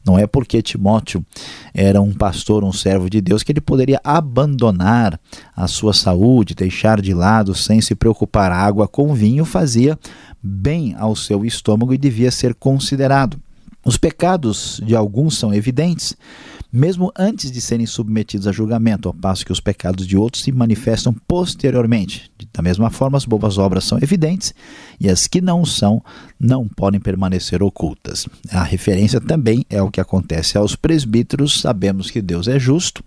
Não 0.05 0.19
é 0.19 0.27
porque 0.27 0.63
Timóteo 0.63 1.25
era 1.73 2.01
um 2.01 2.13
pastor, 2.13 2.65
um 2.65 2.73
servo 2.73 3.09
de 3.09 3.21
Deus, 3.21 3.43
que 3.43 3.53
ele 3.53 3.61
poderia 3.61 4.01
abandonar 4.05 5.19
a 5.55 5.67
sua 5.67 5.93
saúde, 5.93 6.55
deixar 6.55 7.01
de 7.01 7.15
lado 7.15 7.55
sem 7.55 7.81
se 7.81 7.95
preocupar. 7.95 8.53
Água 8.53 8.89
com 8.89 9.15
vinho 9.15 9.45
fazia 9.45 9.99
bem 10.43 10.95
ao 10.99 11.17
seu 11.17 11.45
estômago 11.45 11.93
e 11.93 11.99
devia 11.99 12.31
ser 12.31 12.55
considerado. 12.55 13.41
Os 13.87 13.97
pecados 13.97 14.81
de 14.85 14.97
alguns 14.97 15.39
são 15.39 15.55
evidentes, 15.55 16.17
mesmo 16.73 17.13
antes 17.17 17.53
de 17.53 17.61
serem 17.61 17.87
submetidos 17.87 18.49
a 18.49 18.53
julgamento, 18.53 19.07
ao 19.07 19.15
passo 19.15 19.47
que 19.47 19.53
os 19.53 19.61
pecados 19.61 20.05
de 20.09 20.17
outros 20.17 20.43
se 20.43 20.51
manifestam 20.51 21.15
posteriormente. 21.29 22.29
Da 22.53 22.61
mesma 22.63 22.91
forma, 22.91 23.17
as 23.17 23.25
boas 23.25 23.59
obras 23.59 23.85
são 23.85 23.99
evidentes 23.99 24.53
e 25.01 25.09
as 25.09 25.27
que 25.27 25.41
não 25.41 25.65
são 25.65 26.03
não 26.39 26.69
podem 26.69 27.01
permanecer 27.01 27.63
ocultas. 27.63 28.29
A 28.51 28.63
referência 28.63 29.21
também 29.21 29.65
é 29.71 29.81
o 29.83 29.91
que 29.91 30.01
acontece 30.01 30.59
aos 30.59 30.77
presbíteros. 30.77 31.61
Sabemos 31.61 32.11
que 32.11 32.21
Deus 32.21 32.49
é 32.49 32.59
justo, 32.59 33.03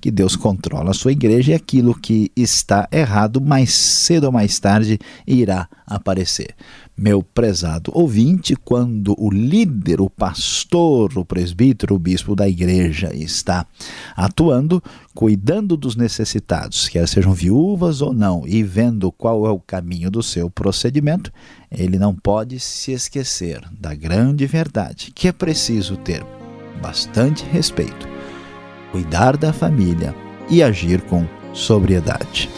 que 0.00 0.10
Deus 0.10 0.36
controla 0.36 0.90
a 0.90 0.94
sua 0.94 1.12
igreja 1.12 1.52
e 1.52 1.54
aquilo 1.54 1.94
que 1.94 2.30
está 2.36 2.88
errado, 2.92 3.40
mais 3.40 3.72
cedo 3.72 4.24
ou 4.24 4.32
mais 4.32 4.58
tarde, 4.58 4.98
irá 5.26 5.68
aparecer 5.86 6.54
meu 6.96 7.22
prezado 7.22 7.90
ouvinte, 7.92 8.54
quando 8.54 9.14
o 9.18 9.30
líder, 9.30 10.00
o 10.00 10.08
pastor, 10.08 11.18
o 11.18 11.24
presbítero, 11.24 11.94
o 11.94 11.98
bispo 11.98 12.36
da 12.36 12.48
igreja 12.48 13.10
está 13.14 13.66
atuando, 14.16 14.82
cuidando 15.14 15.76
dos 15.76 15.94
necessitados, 15.94 16.88
quer 16.88 17.06
sejam 17.06 17.32
viúvas 17.32 18.02
ou 18.02 18.12
não, 18.12 18.42
e 18.46 18.62
vendo 18.62 19.12
qual 19.12 19.46
é 19.46 19.50
o 19.50 19.60
caminho 19.60 20.10
do 20.10 20.22
seu 20.22 20.50
procedimento, 20.50 21.32
ele 21.70 21.98
não 21.98 22.14
pode 22.14 22.58
se 22.58 22.92
esquecer 22.92 23.62
da 23.78 23.94
grande 23.94 24.46
verdade 24.46 25.12
que 25.14 25.28
é 25.28 25.32
preciso 25.32 25.96
ter 25.96 26.24
bastante 26.82 27.44
respeito, 27.44 28.08
cuidar 28.90 29.36
da 29.36 29.52
família 29.52 30.14
e 30.50 30.62
agir 30.62 31.00
com 31.02 31.26
sobriedade. 31.52 32.50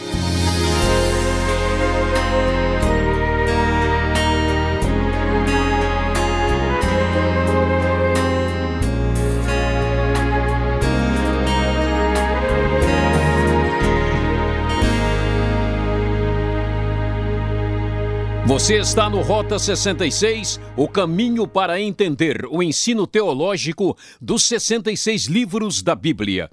Você 18.47 18.79
está 18.79 19.09
no 19.09 19.21
Rota 19.21 19.59
66, 19.59 20.57
o 20.77 20.87
caminho 20.87 21.45
para 21.45 21.81
entender 21.81 22.45
o 22.49 22.63
ensino 22.63 23.05
teológico 23.05 23.97
dos 24.21 24.45
66 24.45 25.25
livros 25.25 25.83
da 25.83 25.93
Bíblia. 25.93 26.49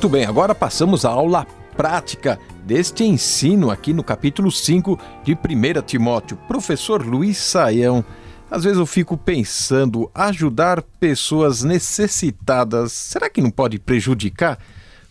Muito 0.00 0.08
bem, 0.08 0.24
agora 0.24 0.54
passamos 0.54 1.04
à 1.04 1.10
aula 1.10 1.46
prática 1.76 2.40
deste 2.64 3.04
ensino 3.04 3.70
aqui 3.70 3.92
no 3.92 4.02
capítulo 4.02 4.50
5 4.50 4.98
de 5.22 5.34
1 5.34 5.82
Timóteo. 5.82 6.38
Professor 6.48 7.04
Luiz 7.04 7.36
Saião, 7.36 8.02
Às 8.50 8.64
vezes 8.64 8.78
eu 8.78 8.86
fico 8.86 9.14
pensando, 9.14 10.10
ajudar 10.14 10.80
pessoas 10.98 11.62
necessitadas, 11.62 12.92
será 12.92 13.28
que 13.28 13.42
não 13.42 13.50
pode 13.50 13.78
prejudicar? 13.78 14.58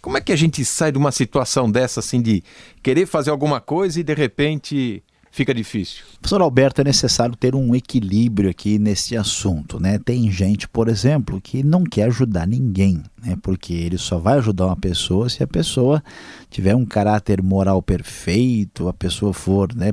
Como 0.02 0.18
é 0.18 0.22
que 0.22 0.32
a 0.32 0.36
gente 0.36 0.66
sai 0.66 0.92
de 0.92 0.98
uma 0.98 1.12
situação 1.12 1.70
dessa, 1.70 2.00
assim, 2.00 2.20
de 2.20 2.44
querer 2.82 3.06
fazer 3.06 3.30
alguma 3.30 3.62
coisa 3.62 4.00
e 4.00 4.04
de 4.04 4.16
repente 4.16 5.04
fica 5.32 5.54
difícil. 5.54 6.04
Professor 6.22 6.42
Alberto, 6.42 6.82
é 6.82 6.84
necessário 6.84 7.36
ter 7.36 7.56
um 7.56 7.74
equilíbrio 7.74 8.50
aqui 8.50 8.78
nesse 8.78 9.16
assunto, 9.16 9.80
né? 9.80 9.98
Tem 9.98 10.30
gente, 10.32 10.68
por 10.68 10.88
exemplo, 10.88 11.40
que 11.42 11.64
não 11.64 11.84
quer 11.84 12.04
ajudar 12.04 12.48
ninguém, 12.48 13.02
né? 13.24 13.38
Porque 13.42 13.74
ele 13.74 13.98
só 13.98 14.20
vai 14.20 14.38
ajudar 14.38 14.66
uma 14.66 14.76
pessoa 14.76 15.30
se 15.30 15.42
a 15.42 15.48
pessoa 15.48 16.04
tiver 16.50 16.76
um 16.76 16.86
caráter 16.86 17.42
moral 17.42 17.82
perfeito, 17.82 18.88
a 18.88 18.94
pessoa 18.94 19.34
for, 19.34 19.74
né, 19.76 19.92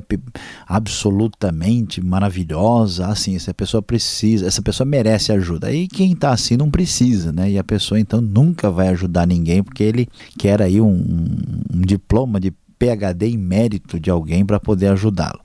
absolutamente 0.65 2.03
maravilhosa, 2.03 3.07
assim, 3.07 3.37
se 3.39 3.49
a 3.49 3.53
pessoa 3.53 3.81
precisa, 3.81 4.47
essa 4.47 4.61
pessoa 4.61 4.85
merece 4.85 5.31
ajuda. 5.31 5.67
Aí 5.67 5.87
quem 5.87 6.13
está 6.13 6.31
assim 6.31 6.57
não 6.57 6.69
precisa, 6.69 7.31
né? 7.31 7.51
E 7.51 7.57
a 7.57 7.63
pessoa 7.63 7.99
então 7.99 8.19
nunca 8.21 8.69
vai 8.69 8.89
ajudar 8.89 9.25
ninguém 9.25 9.63
porque 9.63 9.83
ele 9.83 10.07
quer 10.37 10.61
aí 10.61 10.81
um, 10.81 10.93
um 11.73 11.81
diploma 11.81 12.39
de 12.39 12.53
PhD 12.77 13.27
em 13.27 13.37
mérito 13.37 13.99
de 13.99 14.09
alguém 14.09 14.45
para 14.45 14.59
poder 14.59 14.87
ajudá-lo. 14.87 15.39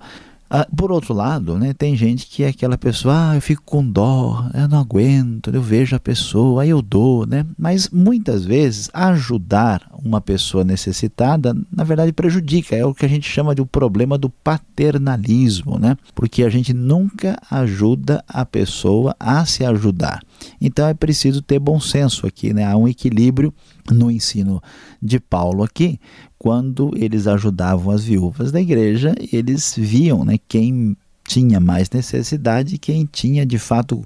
Ah, 0.54 0.68
por 0.76 0.92
outro 0.92 1.14
lado, 1.14 1.58
né, 1.58 1.72
tem 1.72 1.96
gente 1.96 2.26
que 2.26 2.42
é 2.42 2.48
aquela 2.48 2.76
pessoa, 2.76 3.30
ah, 3.30 3.34
eu 3.34 3.40
fico 3.40 3.62
com 3.64 3.82
dó, 3.82 4.50
eu 4.52 4.68
não 4.68 4.80
aguento, 4.80 5.48
eu 5.48 5.62
vejo 5.62 5.96
a 5.96 5.98
pessoa, 5.98 6.62
aí 6.62 6.68
eu 6.68 6.82
dou, 6.82 7.26
né? 7.26 7.46
Mas 7.58 7.88
muitas 7.88 8.44
vezes 8.44 8.90
ajudar 8.92 9.90
uma 10.04 10.20
pessoa 10.20 10.62
necessitada, 10.62 11.56
na 11.74 11.84
verdade 11.84 12.12
prejudica, 12.12 12.76
é 12.76 12.84
o 12.84 12.92
que 12.92 13.06
a 13.06 13.08
gente 13.08 13.26
chama 13.26 13.54
de 13.54 13.62
o 13.62 13.64
um 13.64 13.66
problema 13.66 14.18
do 14.18 14.28
paternalismo, 14.28 15.78
né? 15.78 15.96
Porque 16.14 16.44
a 16.44 16.50
gente 16.50 16.74
nunca 16.74 17.38
ajuda 17.50 18.22
a 18.28 18.44
pessoa 18.44 19.16
a 19.18 19.46
se 19.46 19.64
ajudar. 19.64 20.20
Então 20.60 20.86
é 20.86 20.92
preciso 20.92 21.40
ter 21.40 21.58
bom 21.58 21.80
senso 21.80 22.26
aqui, 22.26 22.52
né? 22.52 22.66
Há 22.66 22.76
um 22.76 22.86
equilíbrio 22.86 23.54
no 23.90 24.10
ensino 24.10 24.62
de 25.00 25.18
Paulo 25.18 25.62
aqui, 25.62 25.98
quando 26.42 26.90
eles 26.96 27.28
ajudavam 27.28 27.94
as 27.94 28.02
viúvas 28.02 28.50
da 28.50 28.60
igreja, 28.60 29.14
eles 29.32 29.74
viam 29.78 30.24
né, 30.24 30.40
quem 30.48 30.96
tinha 31.24 31.60
mais 31.60 31.88
necessidade 31.88 32.78
quem 32.78 33.08
tinha 33.10 33.46
de 33.46 33.60
fato 33.60 34.04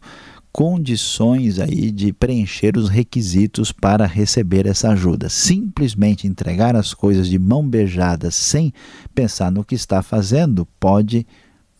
condições 0.52 1.58
aí 1.58 1.90
de 1.90 2.12
preencher 2.12 2.76
os 2.76 2.90
requisitos 2.90 3.72
para 3.72 4.04
receber 4.04 4.66
essa 4.66 4.90
ajuda. 4.90 5.30
Simplesmente 5.30 6.26
entregar 6.26 6.76
as 6.76 6.92
coisas 6.92 7.26
de 7.26 7.38
mão 7.38 7.66
beijada 7.66 8.30
sem 8.30 8.70
pensar 9.14 9.50
no 9.50 9.64
que 9.64 9.74
está 9.74 10.02
fazendo 10.02 10.68
pode 10.78 11.26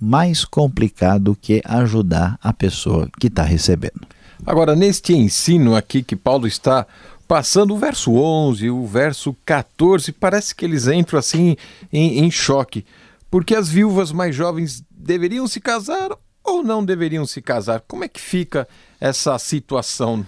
mais 0.00 0.42
complicar 0.42 1.20
do 1.20 1.36
que 1.36 1.60
ajudar 1.66 2.38
a 2.42 2.54
pessoa 2.54 3.10
que 3.20 3.26
está 3.26 3.42
recebendo. 3.42 4.06
Agora, 4.46 4.74
neste 4.74 5.12
ensino 5.14 5.76
aqui 5.76 6.02
que 6.02 6.16
Paulo 6.16 6.46
está 6.46 6.86
passando 7.26 7.74
o 7.74 7.78
verso 7.78 8.12
11, 8.14 8.70
o 8.70 8.86
verso 8.86 9.36
14, 9.44 10.12
parece 10.12 10.54
que 10.54 10.64
eles 10.64 10.86
entram 10.86 11.18
assim 11.18 11.56
em, 11.92 12.20
em 12.20 12.30
choque, 12.30 12.84
porque 13.30 13.54
as 13.54 13.68
viúvas 13.68 14.12
mais 14.12 14.34
jovens 14.34 14.84
deveriam 14.90 15.46
se 15.46 15.60
casar 15.60 16.10
ou 16.44 16.62
não 16.62 16.84
deveriam 16.84 17.26
se 17.26 17.42
casar? 17.42 17.82
Como 17.86 18.04
é 18.04 18.08
que 18.08 18.20
fica 18.20 18.68
essa 19.00 19.36
situação? 19.38 20.24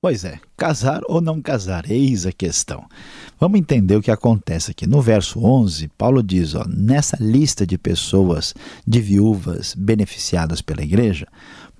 Pois 0.00 0.24
é, 0.24 0.40
casar 0.56 1.00
ou 1.06 1.20
não 1.20 1.40
casar, 1.40 1.88
eis 1.88 2.26
a 2.26 2.32
questão. 2.32 2.84
Vamos 3.38 3.60
entender 3.60 3.94
o 3.94 4.02
que 4.02 4.10
acontece 4.10 4.72
aqui. 4.72 4.84
No 4.84 5.00
verso 5.00 5.38
11, 5.38 5.86
Paulo 5.96 6.24
diz: 6.24 6.56
ó, 6.56 6.64
nessa 6.66 7.16
lista 7.20 7.64
de 7.64 7.78
pessoas, 7.78 8.52
de 8.84 9.00
viúvas 9.00 9.74
beneficiadas 9.76 10.60
pela 10.60 10.82
igreja, 10.82 11.28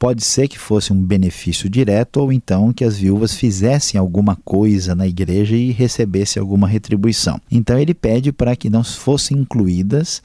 pode 0.03 0.25
ser 0.25 0.49
que 0.49 0.59
fosse 0.59 0.93
um 0.93 1.01
benefício 1.01 1.71
direto 1.71 2.17
ou 2.17 2.33
então 2.33 2.73
que 2.73 2.83
as 2.83 2.99
viúvas 2.99 3.37
fizessem 3.37 4.01
alguma 4.01 4.35
coisa 4.35 4.97
na 4.97 5.07
igreja 5.07 5.55
e 5.55 5.71
recebessem 5.71 6.41
alguma 6.41 6.67
retribuição. 6.67 7.41
Então 7.49 7.79
ele 7.79 7.95
pede 7.95 8.33
para 8.33 8.57
que 8.57 8.69
não 8.69 8.83
fossem 8.83 9.39
incluídas 9.39 10.21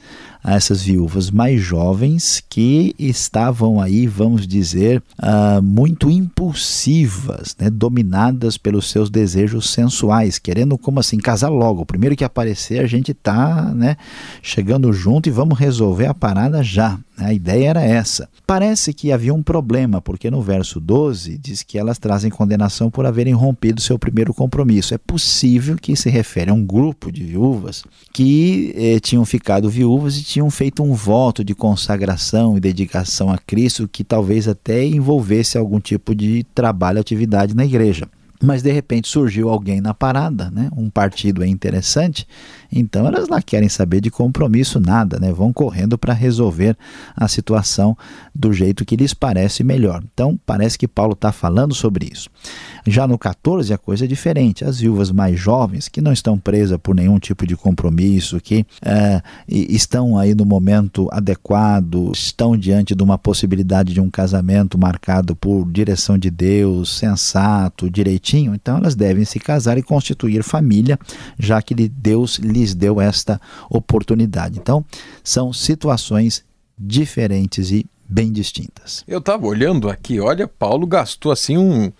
essas 0.54 0.82
viúvas 0.82 1.30
mais 1.30 1.60
jovens 1.60 2.42
que 2.48 2.94
estavam 2.98 3.80
aí, 3.80 4.06
vamos 4.06 4.46
dizer, 4.46 5.02
uh, 5.18 5.62
muito 5.62 6.10
impulsivas, 6.10 7.56
né, 7.58 7.70
dominadas 7.70 8.56
pelos 8.56 8.90
seus 8.90 9.10
desejos 9.10 9.70
sensuais, 9.70 10.38
querendo 10.38 10.78
como 10.78 11.00
assim 11.00 11.18
casar 11.18 11.48
logo. 11.48 11.82
O 11.82 11.86
primeiro 11.86 12.16
que 12.16 12.24
aparecer 12.24 12.80
a 12.80 12.86
gente 12.86 13.12
tá, 13.12 13.72
né, 13.74 13.96
chegando 14.42 14.92
junto 14.92 15.28
e 15.28 15.32
vamos 15.32 15.58
resolver 15.58 16.06
a 16.06 16.14
parada 16.14 16.62
já. 16.62 16.98
A 17.18 17.32
ideia 17.32 17.70
era 17.70 17.82
essa. 17.82 18.28
Parece 18.46 18.94
que 18.94 19.10
havia 19.10 19.34
um 19.34 19.42
problema, 19.42 20.00
porque 20.00 20.30
no 20.30 20.40
verso 20.40 20.78
12 20.78 21.36
diz 21.36 21.64
que 21.64 21.76
elas 21.76 21.98
trazem 21.98 22.30
condenação 22.30 22.90
por 22.90 23.04
haverem 23.04 23.34
rompido 23.34 23.80
seu 23.80 23.98
primeiro 23.98 24.32
compromisso. 24.32 24.94
É 24.94 24.98
possível 24.98 25.76
que 25.76 25.96
se 25.96 26.08
refere 26.08 26.52
a 26.52 26.54
um 26.54 26.64
grupo 26.64 27.10
de 27.10 27.24
viúvas 27.24 27.82
que 28.12 28.72
eh, 28.76 29.00
tinham 29.00 29.24
ficado 29.24 29.68
viúvas 29.68 30.16
e 30.16 30.22
tinham 30.22 30.37
feito 30.50 30.82
um 30.82 30.94
voto 30.94 31.42
de 31.42 31.54
consagração 31.54 32.56
e 32.56 32.60
dedicação 32.60 33.30
a 33.30 33.38
Cristo 33.38 33.88
que 33.88 34.04
talvez 34.04 34.46
até 34.46 34.84
envolvesse 34.84 35.58
algum 35.58 35.80
tipo 35.80 36.14
de 36.14 36.44
trabalho, 36.54 37.00
atividade 37.00 37.54
na 37.54 37.64
igreja. 37.64 38.08
Mas 38.42 38.62
de 38.62 38.70
repente 38.70 39.08
surgiu 39.08 39.48
alguém 39.48 39.80
na 39.80 39.92
parada, 39.92 40.50
né? 40.50 40.70
um 40.76 40.88
partido 40.88 41.42
é 41.42 41.46
interessante, 41.48 42.26
então 42.70 43.06
elas 43.06 43.28
não 43.28 43.40
querem 43.40 43.68
saber 43.68 44.00
de 44.00 44.10
compromisso 44.10 44.80
nada, 44.80 45.18
né? 45.18 45.32
vão 45.32 45.52
correndo 45.52 45.96
para 45.96 46.12
resolver 46.12 46.76
a 47.16 47.28
situação 47.28 47.96
do 48.34 48.52
jeito 48.52 48.84
que 48.84 48.96
lhes 48.96 49.14
parece 49.14 49.64
melhor. 49.64 50.02
Então 50.12 50.38
parece 50.44 50.78
que 50.78 50.88
Paulo 50.88 51.12
está 51.12 51.32
falando 51.32 51.74
sobre 51.74 52.10
isso. 52.12 52.28
Já 52.86 53.06
no 53.06 53.18
14 53.18 53.72
a 53.72 53.78
coisa 53.78 54.04
é 54.04 54.08
diferente. 54.08 54.64
As 54.64 54.80
viúvas 54.80 55.10
mais 55.10 55.38
jovens, 55.38 55.88
que 55.88 56.00
não 56.00 56.12
estão 56.12 56.38
presas 56.38 56.78
por 56.82 56.94
nenhum 56.94 57.18
tipo 57.18 57.46
de 57.46 57.56
compromisso, 57.56 58.40
que 58.40 58.66
é, 58.82 59.22
estão 59.48 60.18
aí 60.18 60.34
no 60.34 60.44
momento 60.44 61.08
adequado, 61.12 62.12
estão 62.12 62.56
diante 62.56 62.94
de 62.94 63.02
uma 63.02 63.18
possibilidade 63.18 63.92
de 63.92 64.00
um 64.00 64.10
casamento 64.10 64.78
marcado 64.78 65.34
por 65.36 65.70
direção 65.70 66.18
de 66.18 66.30
Deus, 66.30 66.96
sensato, 66.96 67.90
direitinho, 67.90 68.54
então 68.54 68.78
elas 68.78 68.94
devem 68.94 69.24
se 69.24 69.38
casar 69.38 69.78
e 69.78 69.82
constituir 69.82 70.42
família, 70.42 70.98
já 71.38 71.60
que 71.60 71.74
Deus 71.74 72.38
lhes 72.58 72.74
deu 72.74 73.00
esta 73.00 73.40
oportunidade. 73.70 74.58
Então, 74.58 74.84
são 75.22 75.52
situações 75.52 76.44
diferentes 76.78 77.70
e 77.70 77.86
bem 78.08 78.32
distintas. 78.32 79.04
Eu 79.06 79.18
estava 79.18 79.46
olhando 79.46 79.88
aqui, 79.90 80.20
olha, 80.20 80.48
Paulo 80.48 80.86
gastou 80.86 81.30
assim 81.30 81.56
um 81.56 81.92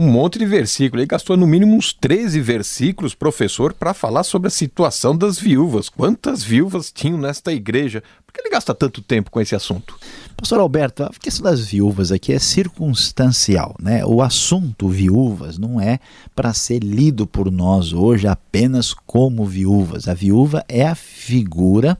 um 0.00 0.08
monte 0.08 0.38
de 0.38 0.46
versículos. 0.46 1.02
Ele 1.02 1.08
gastou 1.08 1.36
no 1.36 1.46
mínimo 1.46 1.76
uns 1.76 1.92
13 1.92 2.40
versículos, 2.40 3.14
professor, 3.14 3.74
para 3.74 3.92
falar 3.92 4.22
sobre 4.22 4.48
a 4.48 4.50
situação 4.50 5.14
das 5.14 5.38
viúvas. 5.38 5.90
Quantas 5.90 6.42
viúvas 6.42 6.90
tinham 6.90 7.18
nesta 7.18 7.52
igreja? 7.52 8.02
Que 8.40 8.46
ele 8.46 8.54
gasta 8.54 8.74
tanto 8.74 9.02
tempo 9.02 9.30
com 9.30 9.38
esse 9.38 9.54
assunto? 9.54 9.98
Pastor 10.34 10.60
Alberto, 10.60 11.02
a 11.02 11.10
questão 11.10 11.44
das 11.44 11.60
viúvas 11.60 12.10
aqui 12.10 12.32
é 12.32 12.38
circunstancial, 12.38 13.76
né? 13.78 14.02
O 14.06 14.22
assunto 14.22 14.88
viúvas 14.88 15.58
não 15.58 15.78
é 15.78 16.00
para 16.34 16.54
ser 16.54 16.82
lido 16.82 17.26
por 17.26 17.50
nós 17.50 17.92
hoje 17.92 18.26
apenas 18.26 18.94
como 18.94 19.44
viúvas. 19.44 20.08
A 20.08 20.14
viúva 20.14 20.64
é 20.66 20.86
a 20.86 20.94
figura 20.94 21.98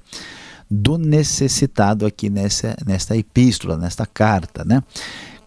do 0.71 0.97
necessitado 0.97 2.07
aqui 2.07 2.31
nessa, 2.31 2.75
nesta 2.87 3.15
epístola, 3.15 3.77
nesta 3.77 4.07
carta, 4.07 4.65
né? 4.65 4.83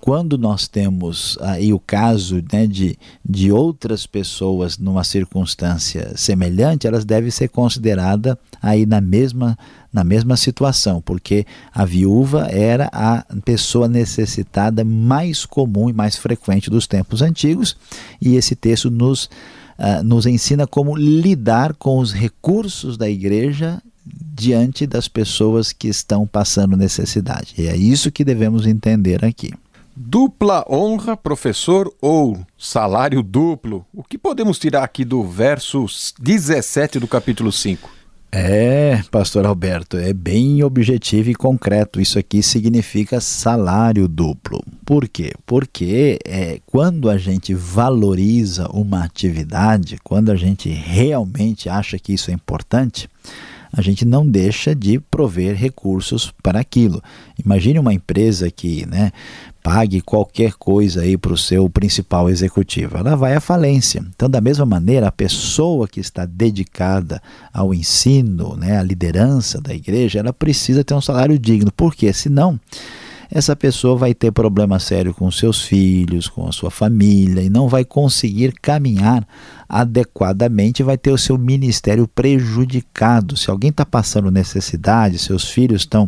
Quando 0.03 0.37
nós 0.37 0.67
temos 0.67 1.37
aí 1.39 1.71
o 1.71 1.79
caso 1.79 2.43
né, 2.51 2.67
de, 2.67 2.97
de 3.23 3.53
outras 3.53 4.05
pessoas 4.05 4.77
numa 4.77 5.01
circunstância 5.01 6.11
semelhante, 6.17 6.85
elas 6.85 7.05
devem 7.05 7.31
ser 7.31 7.47
consideradas 7.47 8.35
aí 8.61 8.85
na 8.85 8.99
mesma, 8.99 9.57
na 9.93 10.03
mesma 10.03 10.35
situação, 10.35 11.01
porque 11.01 11.45
a 11.73 11.85
viúva 11.85 12.47
era 12.51 12.89
a 12.91 13.23
pessoa 13.45 13.87
necessitada 13.87 14.83
mais 14.83 15.45
comum 15.45 15.89
e 15.89 15.93
mais 15.93 16.17
frequente 16.17 16.69
dos 16.69 16.85
tempos 16.85 17.21
antigos, 17.21 17.77
e 18.19 18.35
esse 18.35 18.57
texto 18.57 18.91
nos, 18.91 19.29
uh, 19.79 20.03
nos 20.03 20.25
ensina 20.25 20.67
como 20.67 20.97
lidar 20.97 21.73
com 21.75 21.99
os 21.99 22.11
recursos 22.11 22.97
da 22.97 23.09
igreja 23.09 23.81
diante 24.05 24.85
das 24.85 25.07
pessoas 25.07 25.71
que 25.71 25.87
estão 25.87 26.27
passando 26.27 26.75
necessidade. 26.75 27.53
E 27.57 27.67
é 27.67 27.77
isso 27.77 28.11
que 28.11 28.25
devemos 28.25 28.67
entender 28.67 29.23
aqui. 29.23 29.53
Dupla 29.95 30.65
honra, 30.67 31.15
professor, 31.15 31.93
ou 32.01 32.39
salário 32.58 33.21
duplo? 33.21 33.86
O 33.93 34.03
que 34.03 34.17
podemos 34.17 34.58
tirar 34.58 34.84
aqui 34.84 35.06
do 35.06 35.23
verso 35.23 35.86
17 36.19 36.97
do 36.97 37.08
capítulo 37.08 37.51
5? 37.51 37.89
É, 38.32 39.03
pastor 39.12 39.45
Alberto, 39.45 39.95
é 39.95 40.12
bem 40.12 40.63
objetivo 40.63 41.29
e 41.29 41.36
concreto. 41.36 42.01
Isso 42.01 42.17
aqui 42.17 42.41
significa 42.41 43.21
salário 43.21 44.08
duplo. 44.08 44.63
Por 44.84 45.08
quê? 45.08 45.34
Porque 45.45 46.17
é, 46.25 46.60
quando 46.65 47.08
a 47.08 47.17
gente 47.19 47.53
valoriza 47.53 48.67
uma 48.71 49.03
atividade, 49.03 49.99
quando 50.03 50.32
a 50.32 50.36
gente 50.36 50.67
realmente 50.69 51.69
acha 51.69 51.99
que 51.99 52.13
isso 52.13 52.32
é 52.32 52.34
importante, 52.34 53.08
a 53.71 53.82
gente 53.82 54.06
não 54.06 54.27
deixa 54.27 54.75
de 54.75 54.99
prover 54.99 55.56
recursos 55.56 56.32
para 56.43 56.60
aquilo. 56.60 57.03
Imagine 57.43 57.79
uma 57.79 57.93
empresa 57.93 58.51
que 58.51 58.86
né, 58.86 59.12
pague 59.63 60.02
qualquer 60.02 60.54
coisa 60.54 61.02
aí 61.02 61.17
para 61.17 61.32
o 61.32 61.38
seu 61.38 61.69
principal 61.69 62.30
executivo, 62.30 62.97
ela 62.97 63.15
vai 63.15 63.34
à 63.34 63.39
falência. 63.39 64.06
Então, 64.13 64.30
da 64.30 64.41
mesma 64.41 64.65
maneira, 64.65 65.08
a 65.08 65.12
pessoa 65.12 65.88
que 65.88 66.02
está 66.02 66.26
dedicada 66.26 67.21
ao 67.54 67.73
ensino, 67.73 68.58
né, 68.58 68.78
à 68.78 68.84
liderança 68.84 69.62
da 69.62 69.73
igreja, 69.73 70.19
ela 70.19 70.34
precisa 70.34 70.84
ter 70.84 70.93
um 70.93 71.02
salário 71.02 71.39
digno, 71.39 71.71
porque 71.71 72.12
senão 72.12 72.60
essa 73.32 73.56
pessoa 73.56 73.95
vai 73.95 74.13
ter 74.13 74.32
problema 74.32 74.78
sério 74.78 75.12
com 75.12 75.32
seus 75.32 75.63
filhos, 75.63 76.28
com 76.28 76.47
a 76.47 76.52
sua 76.52 76.69
família 76.69 77.41
e 77.41 77.49
não 77.49 77.67
vai 77.67 77.84
conseguir 77.84 78.54
caminhar 78.62 79.28
adequadamente, 79.67 80.84
vai 80.84 80.99
ter 80.99 81.12
o 81.12 81.17
seu 81.17 81.36
ministério 81.36 82.08
prejudicado. 82.08 83.36
Se 83.36 83.49
alguém 83.49 83.71
está 83.71 83.84
passando 83.84 84.30
necessidade, 84.30 85.17
seus 85.17 85.49
filhos 85.49 85.82
estão 85.82 86.08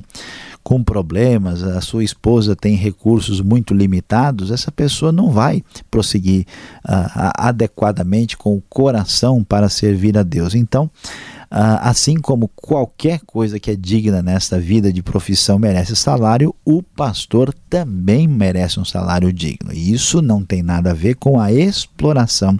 com 0.65 0.83
problemas, 0.83 1.61
a 1.61 1.79
sua 1.79 2.03
esposa 2.03 2.55
tem 2.55 2.75
recursos 2.75 3.39
muito 3.39 3.71
limitados, 3.71 4.49
essa 4.49 4.71
pessoa 4.71 5.11
não 5.11 5.29
vai 5.29 5.63
prosseguir 5.91 6.47
uh, 6.83 7.31
adequadamente 7.37 8.35
com 8.35 8.57
o 8.57 8.63
coração 8.67 9.43
para 9.43 9.69
servir 9.69 10.17
a 10.17 10.23
Deus. 10.23 10.55
Então, 10.55 10.85
uh, 10.85 11.77
assim 11.81 12.15
como 12.15 12.47
qualquer 12.47 13.19
coisa 13.27 13.59
que 13.59 13.69
é 13.69 13.75
digna 13.75 14.23
nesta 14.23 14.59
vida 14.59 14.91
de 14.91 15.03
profissão 15.03 15.59
merece 15.59 15.95
salário, 15.95 16.55
o 16.65 16.81
pastor 16.81 17.53
também 17.69 18.27
merece 18.27 18.79
um 18.79 18.85
salário 18.85 19.31
digno. 19.31 19.71
E 19.71 19.93
isso 19.93 20.19
não 20.19 20.43
tem 20.43 20.63
nada 20.63 20.89
a 20.89 20.95
ver 20.95 21.13
com 21.13 21.39
a 21.39 21.51
exploração 21.51 22.57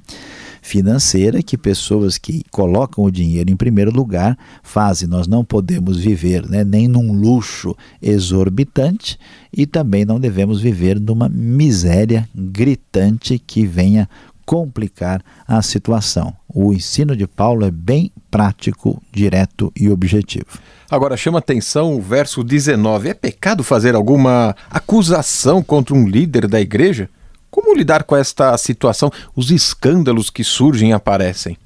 financeira 0.65 1.43
que 1.43 1.56
pessoas 1.56 2.17
que 2.17 2.43
colocam 2.49 3.04
o 3.04 3.12
dinheiro 3.12 3.51
em 3.51 3.56
primeiro 3.56 3.91
lugar 3.91 4.36
fazem. 4.63 5.08
Nós 5.08 5.28
não 5.28 5.45
podemos 5.45 5.99
viver 5.99 6.49
né, 6.49 6.63
nem 6.63 6.88
num 6.88 7.13
luxo 7.13 7.78
exorbitante 8.01 9.19
e 9.54 9.67
também 9.67 10.04
não 10.04 10.19
devemos 10.19 10.60
viver 10.60 10.99
numa 10.99 11.30
miséria 11.30 12.28
gritante 12.36 13.38
que 13.38 13.63
venha 13.63 14.10
complicar 14.43 15.21
a 15.47 15.62
situação. 15.62 16.34
O 16.51 16.73
ensino 16.73 17.15
de 17.15 17.28
Paulo 17.28 17.63
é 17.63 17.71
bem 17.71 18.12
prático, 18.32 18.99
direto 19.12 19.71
e 19.80 19.88
objetivo. 19.89 20.58
Agora 20.89 21.15
chama 21.15 21.38
atenção 21.38 21.95
o 21.95 22.01
verso 22.01 22.43
19. 22.43 23.10
É 23.10 23.13
pecado 23.13 23.63
fazer 23.63 23.93
alguma 23.93 24.56
acusação 24.69 25.62
contra 25.62 25.93
um 25.93 26.08
líder 26.08 26.47
da 26.47 26.60
igreja? 26.60 27.08
Como 27.56 27.74
lidar 27.74 28.04
com 28.04 28.18
esta 28.18 28.58
situação? 28.58 29.10
Os 29.34 29.50
escândalos 29.50 30.30
que 30.30 30.44
surgem 30.44 30.89
e 30.89 30.91
aparecem. 30.91 31.58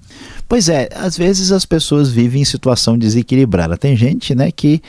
Pois 0.48 0.70
é, 0.70 0.88
às 0.94 1.18
vezes 1.18 1.52
as 1.52 1.66
pessoas 1.66 2.12
vivem 2.12 2.44
em 2.44 2.46
situação 2.46 2.96
desequilibrada. 2.96 3.76
Tem 3.76 3.96
gente, 3.98 4.36
né, 4.36 4.52
que 4.52 4.84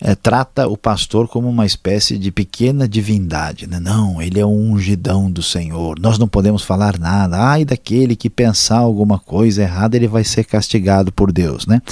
é, 0.00 0.14
trata 0.14 0.68
o 0.68 0.76
pastor 0.76 1.26
como 1.26 1.48
uma 1.48 1.66
espécie 1.66 2.16
de 2.16 2.30
pequena 2.30 2.86
divindade. 2.86 3.66
Né? 3.66 3.80
Não, 3.80 4.22
ele 4.22 4.38
é 4.38 4.46
um 4.46 4.74
ungidão 4.74 5.28
do 5.28 5.42
Senhor. 5.42 5.98
Nós 5.98 6.18
não 6.18 6.28
podemos 6.28 6.62
falar 6.62 7.00
nada. 7.00 7.36
Ai 7.36 7.64
daquele 7.64 8.14
que 8.14 8.30
pensar 8.30 8.78
alguma 8.78 9.18
coisa 9.18 9.62
errada, 9.62 9.96
ele 9.96 10.06
vai 10.06 10.22
ser 10.22 10.44
castigado 10.44 11.10
por 11.10 11.32
Deus, 11.32 11.66
né? 11.66 11.82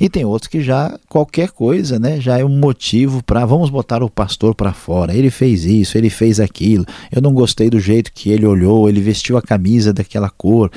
E 0.00 0.08
tem 0.08 0.24
outros 0.24 0.48
que 0.48 0.60
já 0.60 0.98
qualquer 1.08 1.50
coisa, 1.50 1.98
né, 1.98 2.20
já 2.20 2.38
é 2.38 2.44
um 2.44 2.58
motivo 2.58 3.22
para 3.22 3.44
vamos 3.44 3.70
botar 3.70 4.02
o 4.02 4.10
pastor 4.10 4.54
para 4.54 4.72
fora. 4.72 5.14
Ele 5.14 5.30
fez 5.30 5.64
isso, 5.64 5.96
ele 5.96 6.10
fez 6.10 6.40
aquilo. 6.40 6.84
Eu 7.10 7.20
não 7.20 7.32
gostei 7.32 7.68
do 7.68 7.80
jeito 7.80 8.12
que 8.12 8.30
ele 8.30 8.46
olhou, 8.46 8.88
ele 8.88 9.00
vestiu 9.00 9.36
a 9.36 9.42
camisa 9.42 9.92
daquela 9.92 10.30
cor. 10.30 10.70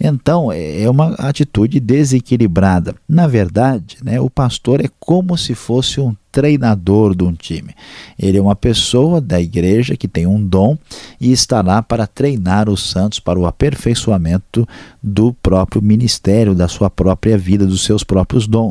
Então, 0.00 0.50
é, 0.50 0.82
é 0.82 0.90
uma 0.90 1.14
atitude 1.14 1.78
desequilibrada. 1.80 2.94
Na 3.08 3.26
verdade, 3.26 3.98
né, 4.02 4.20
o 4.20 4.30
pastor 4.30 4.80
é 4.80 4.88
como 4.98 5.36
se 5.36 5.54
fosse 5.54 6.00
um 6.00 6.14
treinador 6.32 7.14
de 7.14 7.22
um 7.22 7.34
time. 7.34 7.74
Ele 8.18 8.38
é 8.38 8.42
uma 8.42 8.56
pessoa 8.56 9.20
da 9.20 9.38
igreja 9.38 9.96
que 9.96 10.08
tem 10.08 10.26
um 10.26 10.42
dom 10.42 10.78
e 11.20 11.30
está 11.30 11.60
lá 11.60 11.82
para 11.82 12.06
treinar 12.06 12.70
os 12.70 12.90
santos 12.90 13.20
para 13.20 13.38
o 13.38 13.46
aperfeiçoamento 13.46 14.66
do 15.02 15.34
próprio 15.34 15.82
ministério, 15.82 16.54
da 16.54 16.66
sua 16.66 16.88
própria 16.88 17.36
vida, 17.36 17.66
dos 17.66 17.84
seus 17.84 18.02
próprios 18.02 18.46
dons. 18.46 18.61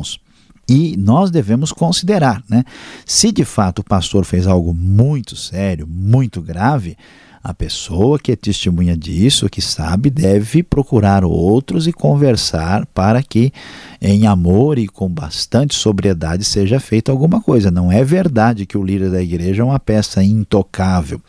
E 0.68 0.96
nós 0.96 1.30
devemos 1.30 1.72
considerar, 1.72 2.42
né? 2.48 2.64
Se 3.04 3.32
de 3.32 3.44
fato 3.44 3.80
o 3.80 3.84
pastor 3.84 4.24
fez 4.24 4.46
algo 4.46 4.72
muito 4.72 5.34
sério, 5.34 5.86
muito 5.86 6.40
grave, 6.40 6.96
a 7.42 7.52
pessoa 7.52 8.20
que 8.20 8.30
é 8.30 8.36
testemunha 8.36 8.96
disso, 8.96 9.48
que 9.48 9.60
sabe, 9.60 10.10
deve 10.10 10.62
procurar 10.62 11.24
outros 11.24 11.88
e 11.88 11.92
conversar 11.92 12.86
para 12.86 13.20
que, 13.20 13.52
em 14.00 14.28
amor 14.28 14.78
e 14.78 14.86
com 14.86 15.08
bastante 15.08 15.74
sobriedade, 15.74 16.44
seja 16.44 16.78
feita 16.78 17.10
alguma 17.10 17.42
coisa. 17.42 17.68
Não 17.68 17.90
é 17.90 18.04
verdade 18.04 18.64
que 18.64 18.78
o 18.78 18.84
líder 18.84 19.10
da 19.10 19.20
igreja 19.20 19.62
é 19.62 19.64
uma 19.64 19.80
peça 19.80 20.22
intocável. 20.22 21.20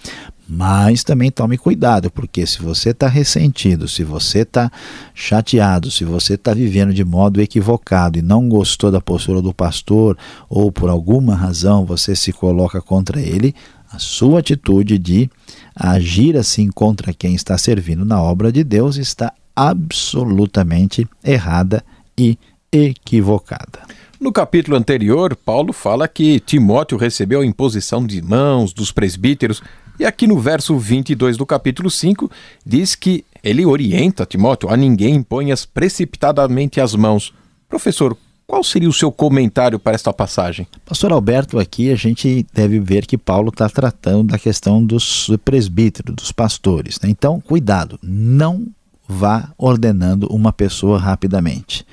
Mas 0.55 1.03
também 1.03 1.31
tome 1.31 1.57
cuidado, 1.57 2.11
porque 2.11 2.45
se 2.45 2.61
você 2.61 2.91
está 2.91 3.07
ressentido, 3.07 3.87
se 3.87 4.03
você 4.03 4.39
está 4.39 4.71
chateado, 5.15 5.89
se 5.89 6.05
você 6.05 6.35
está 6.35 6.53
vivendo 6.53 6.93
de 6.93 7.03
modo 7.03 7.41
equivocado 7.41 8.19
e 8.19 8.21
não 8.21 8.47
gostou 8.47 8.91
da 8.91 9.01
postura 9.01 9.41
do 9.41 9.51
pastor, 9.51 10.15
ou 10.47 10.71
por 10.71 10.91
alguma 10.91 11.35
razão 11.35 11.85
você 11.85 12.15
se 12.15 12.31
coloca 12.31 12.79
contra 12.79 13.19
ele, 13.19 13.55
a 13.91 13.97
sua 13.97 14.41
atitude 14.41 14.99
de 14.99 15.27
agir 15.75 16.37
assim 16.37 16.69
contra 16.69 17.11
quem 17.15 17.33
está 17.33 17.57
servindo 17.57 18.05
na 18.05 18.21
obra 18.21 18.51
de 18.51 18.63
Deus 18.63 18.97
está 18.97 19.33
absolutamente 19.55 21.07
errada 21.23 21.83
e 22.15 22.37
equivocada. 22.71 23.81
No 24.19 24.31
capítulo 24.31 24.77
anterior, 24.77 25.35
Paulo 25.35 25.73
fala 25.73 26.07
que 26.07 26.39
Timóteo 26.39 26.97
recebeu 26.97 27.41
a 27.41 27.45
imposição 27.45 28.05
de 28.05 28.21
mãos 28.21 28.71
dos 28.71 28.91
presbíteros, 28.91 29.61
e 29.99 30.06
aqui 30.06 30.27
no 30.27 30.39
verso 30.39 30.77
22 30.77 31.38
do 31.38 31.45
capítulo 31.45 31.89
5 31.89 32.29
diz 32.65 32.95
que 32.95 33.23
ele 33.43 33.65
orienta 33.65 34.25
Timóteo 34.25 34.69
a 34.69 34.77
ninguém 34.77 35.15
imponhas 35.15 35.65
precipitadamente 35.65 36.79
as 36.79 36.95
mãos. 36.95 37.34
Professor, 37.67 38.17
qual 38.45 38.63
seria 38.63 38.89
o 38.89 38.93
seu 38.93 39.12
comentário 39.12 39.79
para 39.79 39.95
esta 39.95 40.13
passagem? 40.13 40.67
Pastor 40.86 41.12
Alberto, 41.12 41.60
aqui 41.60 41.91
a 41.91 41.95
gente 41.95 42.45
deve 42.53 42.79
ver 42.79 43.06
que 43.06 43.17
Paulo 43.17 43.49
está 43.49 43.69
tratando 43.69 44.32
da 44.32 44.39
questão 44.39 44.84
dos 44.84 45.29
presbíteros, 45.43 46.15
dos 46.15 46.32
pastores. 46.32 46.99
Né? 47.01 47.10
Então, 47.10 47.39
cuidado, 47.41 47.99
não 48.01 48.67
vá 49.08 49.51
ordenando 49.58 50.27
uma 50.27 50.53
pessoa 50.53 50.97
rapidamente. 50.99 51.86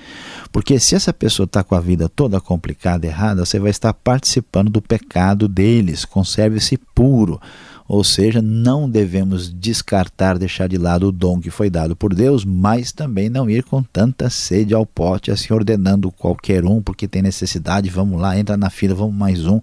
Porque 0.52 0.78
se 0.80 0.94
essa 0.94 1.12
pessoa 1.12 1.44
está 1.44 1.62
com 1.62 1.74
a 1.74 1.80
vida 1.80 2.08
toda 2.08 2.40
complicada, 2.40 3.06
errada, 3.06 3.44
você 3.44 3.58
vai 3.58 3.70
estar 3.70 3.92
participando 3.92 4.70
do 4.70 4.82
pecado 4.82 5.46
deles. 5.46 6.04
Conserve-se 6.04 6.76
puro. 6.94 7.40
Ou 7.92 8.04
seja, 8.04 8.40
não 8.40 8.88
devemos 8.88 9.52
descartar, 9.52 10.38
deixar 10.38 10.68
de 10.68 10.78
lado 10.78 11.08
o 11.08 11.12
dom 11.12 11.40
que 11.40 11.50
foi 11.50 11.68
dado 11.68 11.96
por 11.96 12.14
Deus, 12.14 12.44
mas 12.44 12.92
também 12.92 13.28
não 13.28 13.50
ir 13.50 13.64
com 13.64 13.82
tanta 13.82 14.30
sede 14.30 14.72
ao 14.72 14.86
pote, 14.86 15.32
assim 15.32 15.52
ordenando 15.52 16.08
qualquer 16.12 16.64
um, 16.64 16.80
porque 16.80 17.08
tem 17.08 17.20
necessidade, 17.20 17.90
vamos 17.90 18.20
lá, 18.20 18.38
entra 18.38 18.56
na 18.56 18.70
fila, 18.70 18.94
vamos 18.94 19.16
mais 19.16 19.44
um. 19.44 19.60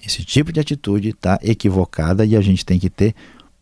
Esse 0.00 0.24
tipo 0.24 0.52
de 0.52 0.60
atitude 0.60 1.08
está 1.08 1.36
equivocada 1.42 2.24
e 2.24 2.36
a 2.36 2.40
gente 2.40 2.64
tem 2.64 2.78
que 2.78 2.88
ter 2.88 3.12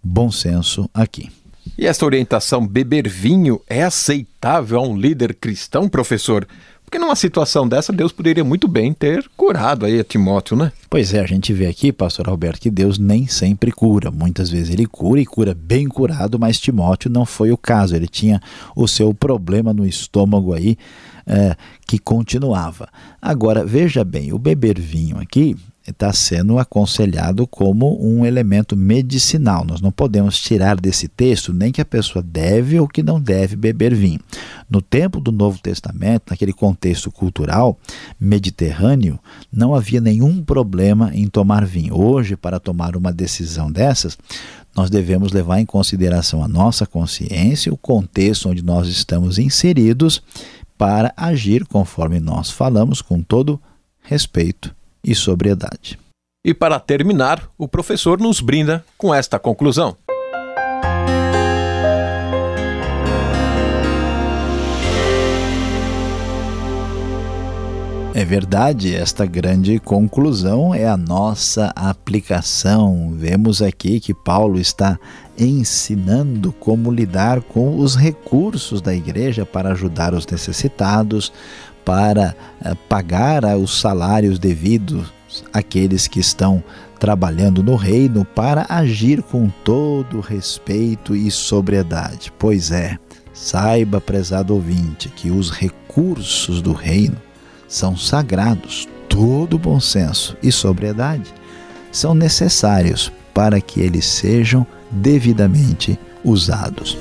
bom 0.05 0.31
senso 0.31 0.91
aqui. 0.93 1.31
E 1.79 1.87
essa 1.87 2.05
orientação 2.05 2.67
beber 2.67 3.09
vinho 3.09 3.63
é 3.67 3.83
aceitável 3.83 4.79
a 4.79 4.83
um 4.87 4.95
líder 4.95 5.35
cristão, 5.35 5.89
professor? 5.89 6.47
Porque 6.87 7.01
numa 7.01 7.16
situação 7.16 7.68
dessa, 7.68 7.92
Deus 7.92 8.12
poderia 8.12 8.44
muito 8.44 8.68
bem 8.68 8.92
ter 8.92 9.29
curado 9.37 9.85
aí 9.85 9.99
a 9.99 10.05
Timóteo, 10.05 10.57
né? 10.57 10.70
Pois 10.88 11.12
é, 11.12 11.20
a 11.20 11.27
gente 11.27 11.53
vê 11.53 11.66
aqui, 11.66 11.90
pastor 11.90 12.29
Alberto, 12.29 12.61
que 12.61 12.70
Deus 12.70 12.96
nem 12.96 13.27
sempre 13.27 13.72
cura. 13.72 14.09
Muitas 14.12 14.49
vezes 14.49 14.70
ele 14.70 14.87
cura 14.87 15.20
e 15.20 15.27
cura 15.27 15.53
bem 15.53 15.88
curado, 15.88 16.38
mas 16.38 16.61
Timóteo 16.61 17.11
não 17.11 17.27
foi 17.27 17.51
o 17.51 17.59
caso. 17.59 17.96
Ele 17.96 18.07
tinha 18.07 18.40
o 18.77 18.87
seu 18.87 19.12
problema 19.12 19.75
no 19.75 19.85
estômago 19.85 20.55
aí 20.55 20.79
é, 21.27 21.57
que 21.85 21.99
continuava. 21.99 22.88
Agora, 23.20 23.64
veja 23.64 24.05
bem, 24.05 24.33
o 24.33 24.38
beber 24.38 24.79
vinho 24.79 25.18
aqui 25.18 25.57
está 25.90 26.12
sendo 26.12 26.59
aconselhado 26.59 27.46
como 27.46 27.99
um 28.05 28.27
elemento 28.27 28.77
medicinal. 28.77 29.64
Nós 29.64 29.81
não 29.81 29.92
podemos 29.92 30.38
tirar 30.38 30.81
desse 30.81 31.07
texto 31.07 31.53
nem 31.53 31.70
que 31.70 31.81
a 31.81 31.85
pessoa 31.85 32.22
deve 32.22 32.79
ou 32.81 32.88
que 32.88 33.03
não 33.03 33.20
deve 33.20 33.55
beber 33.55 33.94
vinho. 33.94 34.20
No 34.68 34.83
tempo 34.83 35.20
do 35.20 35.31
Novo 35.31 35.59
Testamento, 35.59 36.25
naquele 36.31 36.53
contexto 36.53 37.11
cultural 37.11 37.79
mediterrâneo, 38.18 39.18
não 39.53 39.75
havia 39.75 40.01
nenhum 40.01 40.42
problema 40.42 41.12
em 41.14 41.29
tomar 41.29 41.64
vinho. 41.64 41.96
Hoje, 41.96 42.37
para 42.37 42.59
tomar 42.59 42.96
uma 42.96 43.12
decisão 43.12 43.70
dessas, 43.70 44.18
nós 44.75 44.90
devemos 44.90 45.33
levar 45.33 45.61
em 45.61 45.66
consideração 45.66 46.42
a 46.42 46.49
nossa 46.49 46.85
consciência, 46.85 47.72
o 47.72 47.77
contexto 47.77 48.49
onde 48.49 48.62
nós 48.62 48.88
estamos 48.88 49.38
inseridos, 49.38 50.22
para 50.77 51.14
agir 51.16 51.64
conforme 51.64 52.20
nós 52.20 52.51
falamos, 52.51 53.01
com 53.01 53.22
todo 53.22 53.61
respeito 54.03 54.75
e 55.07 55.14
sobriedade. 55.14 55.99
E 56.45 56.53
para 56.53 56.79
terminar, 56.81 57.49
o 57.57 57.69
professor 57.69 58.21
nos 58.21 58.40
brinda 58.40 58.85
com 58.99 59.14
esta 59.14 59.38
conclusão. 59.38 59.97
É 68.16 68.25
verdade, 68.25 68.97
esta 68.97 69.27
grande 69.27 69.79
conclusão 69.79 70.75
é 70.75 70.88
a 70.88 70.97
nossa 70.97 71.71
aplicação. 71.77 73.12
Vemos 73.14 73.61
aqui 73.61 74.01
que 74.01 74.14
Paulo 74.14 74.59
está 74.59 74.99
ensinando 75.38 76.51
como 76.51 76.90
lidar 76.90 77.42
com 77.42 77.79
os 77.79 77.95
recursos 77.95 78.81
da 78.81 78.95
igreja 78.95 79.45
para 79.45 79.73
ajudar 79.73 80.14
os 80.14 80.27
necessitados, 80.27 81.31
para 81.87 82.35
eh, 82.64 82.75
pagar 82.88 83.44
os 83.57 83.81
salários 83.81 84.40
devidos 84.40 85.14
àqueles 85.53 86.09
que 86.09 86.18
estão 86.18 86.62
trabalhando 86.99 87.62
no 87.62 87.77
reino, 87.77 88.25
para 88.25 88.66
agir 88.68 89.22
com 89.22 89.49
todo 89.62 90.18
respeito 90.18 91.14
e 91.14 91.31
sobriedade. 91.31 92.33
Pois 92.37 92.72
é, 92.72 92.99
saiba, 93.33 94.01
prezado 94.01 94.53
ouvinte, 94.53 95.09
que 95.11 95.31
os 95.31 95.51
recursos 95.51 96.61
do 96.61 96.72
reino 96.72 97.16
são 97.68 97.96
sagrados, 97.96 98.88
todo 99.09 99.59
bom 99.59 99.79
senso 99.79 100.37
e 100.42 100.51
sobriedade 100.51 101.33
são 101.92 102.14
necessários 102.14 103.12
para 103.33 103.61
que 103.61 103.81
eles 103.81 104.07
sejam 104.07 104.66
devidamente 104.90 105.99
usados. 106.25 106.99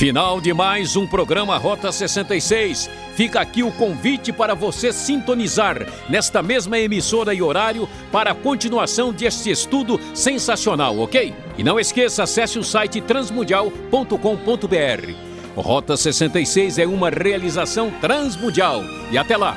Final 0.00 0.40
de 0.40 0.54
mais 0.54 0.96
um 0.96 1.06
programa 1.06 1.58
Rota 1.58 1.92
66. 1.92 2.88
Fica 3.14 3.38
aqui 3.38 3.62
o 3.62 3.70
convite 3.70 4.32
para 4.32 4.54
você 4.54 4.94
sintonizar 4.94 5.76
nesta 6.08 6.42
mesma 6.42 6.78
emissora 6.78 7.34
e 7.34 7.42
horário 7.42 7.86
para 8.10 8.30
a 8.30 8.34
continuação 8.34 9.12
deste 9.12 9.50
estudo 9.50 10.00
sensacional, 10.14 10.98
ok? 10.98 11.34
E 11.58 11.62
não 11.62 11.78
esqueça, 11.78 12.22
acesse 12.22 12.58
o 12.58 12.64
site 12.64 13.02
transmundial.com.br. 13.02 15.14
Rota 15.54 15.98
66 15.98 16.78
é 16.78 16.86
uma 16.86 17.10
realização 17.10 17.90
transmundial. 18.00 18.82
E 19.12 19.18
até 19.18 19.36
lá! 19.36 19.54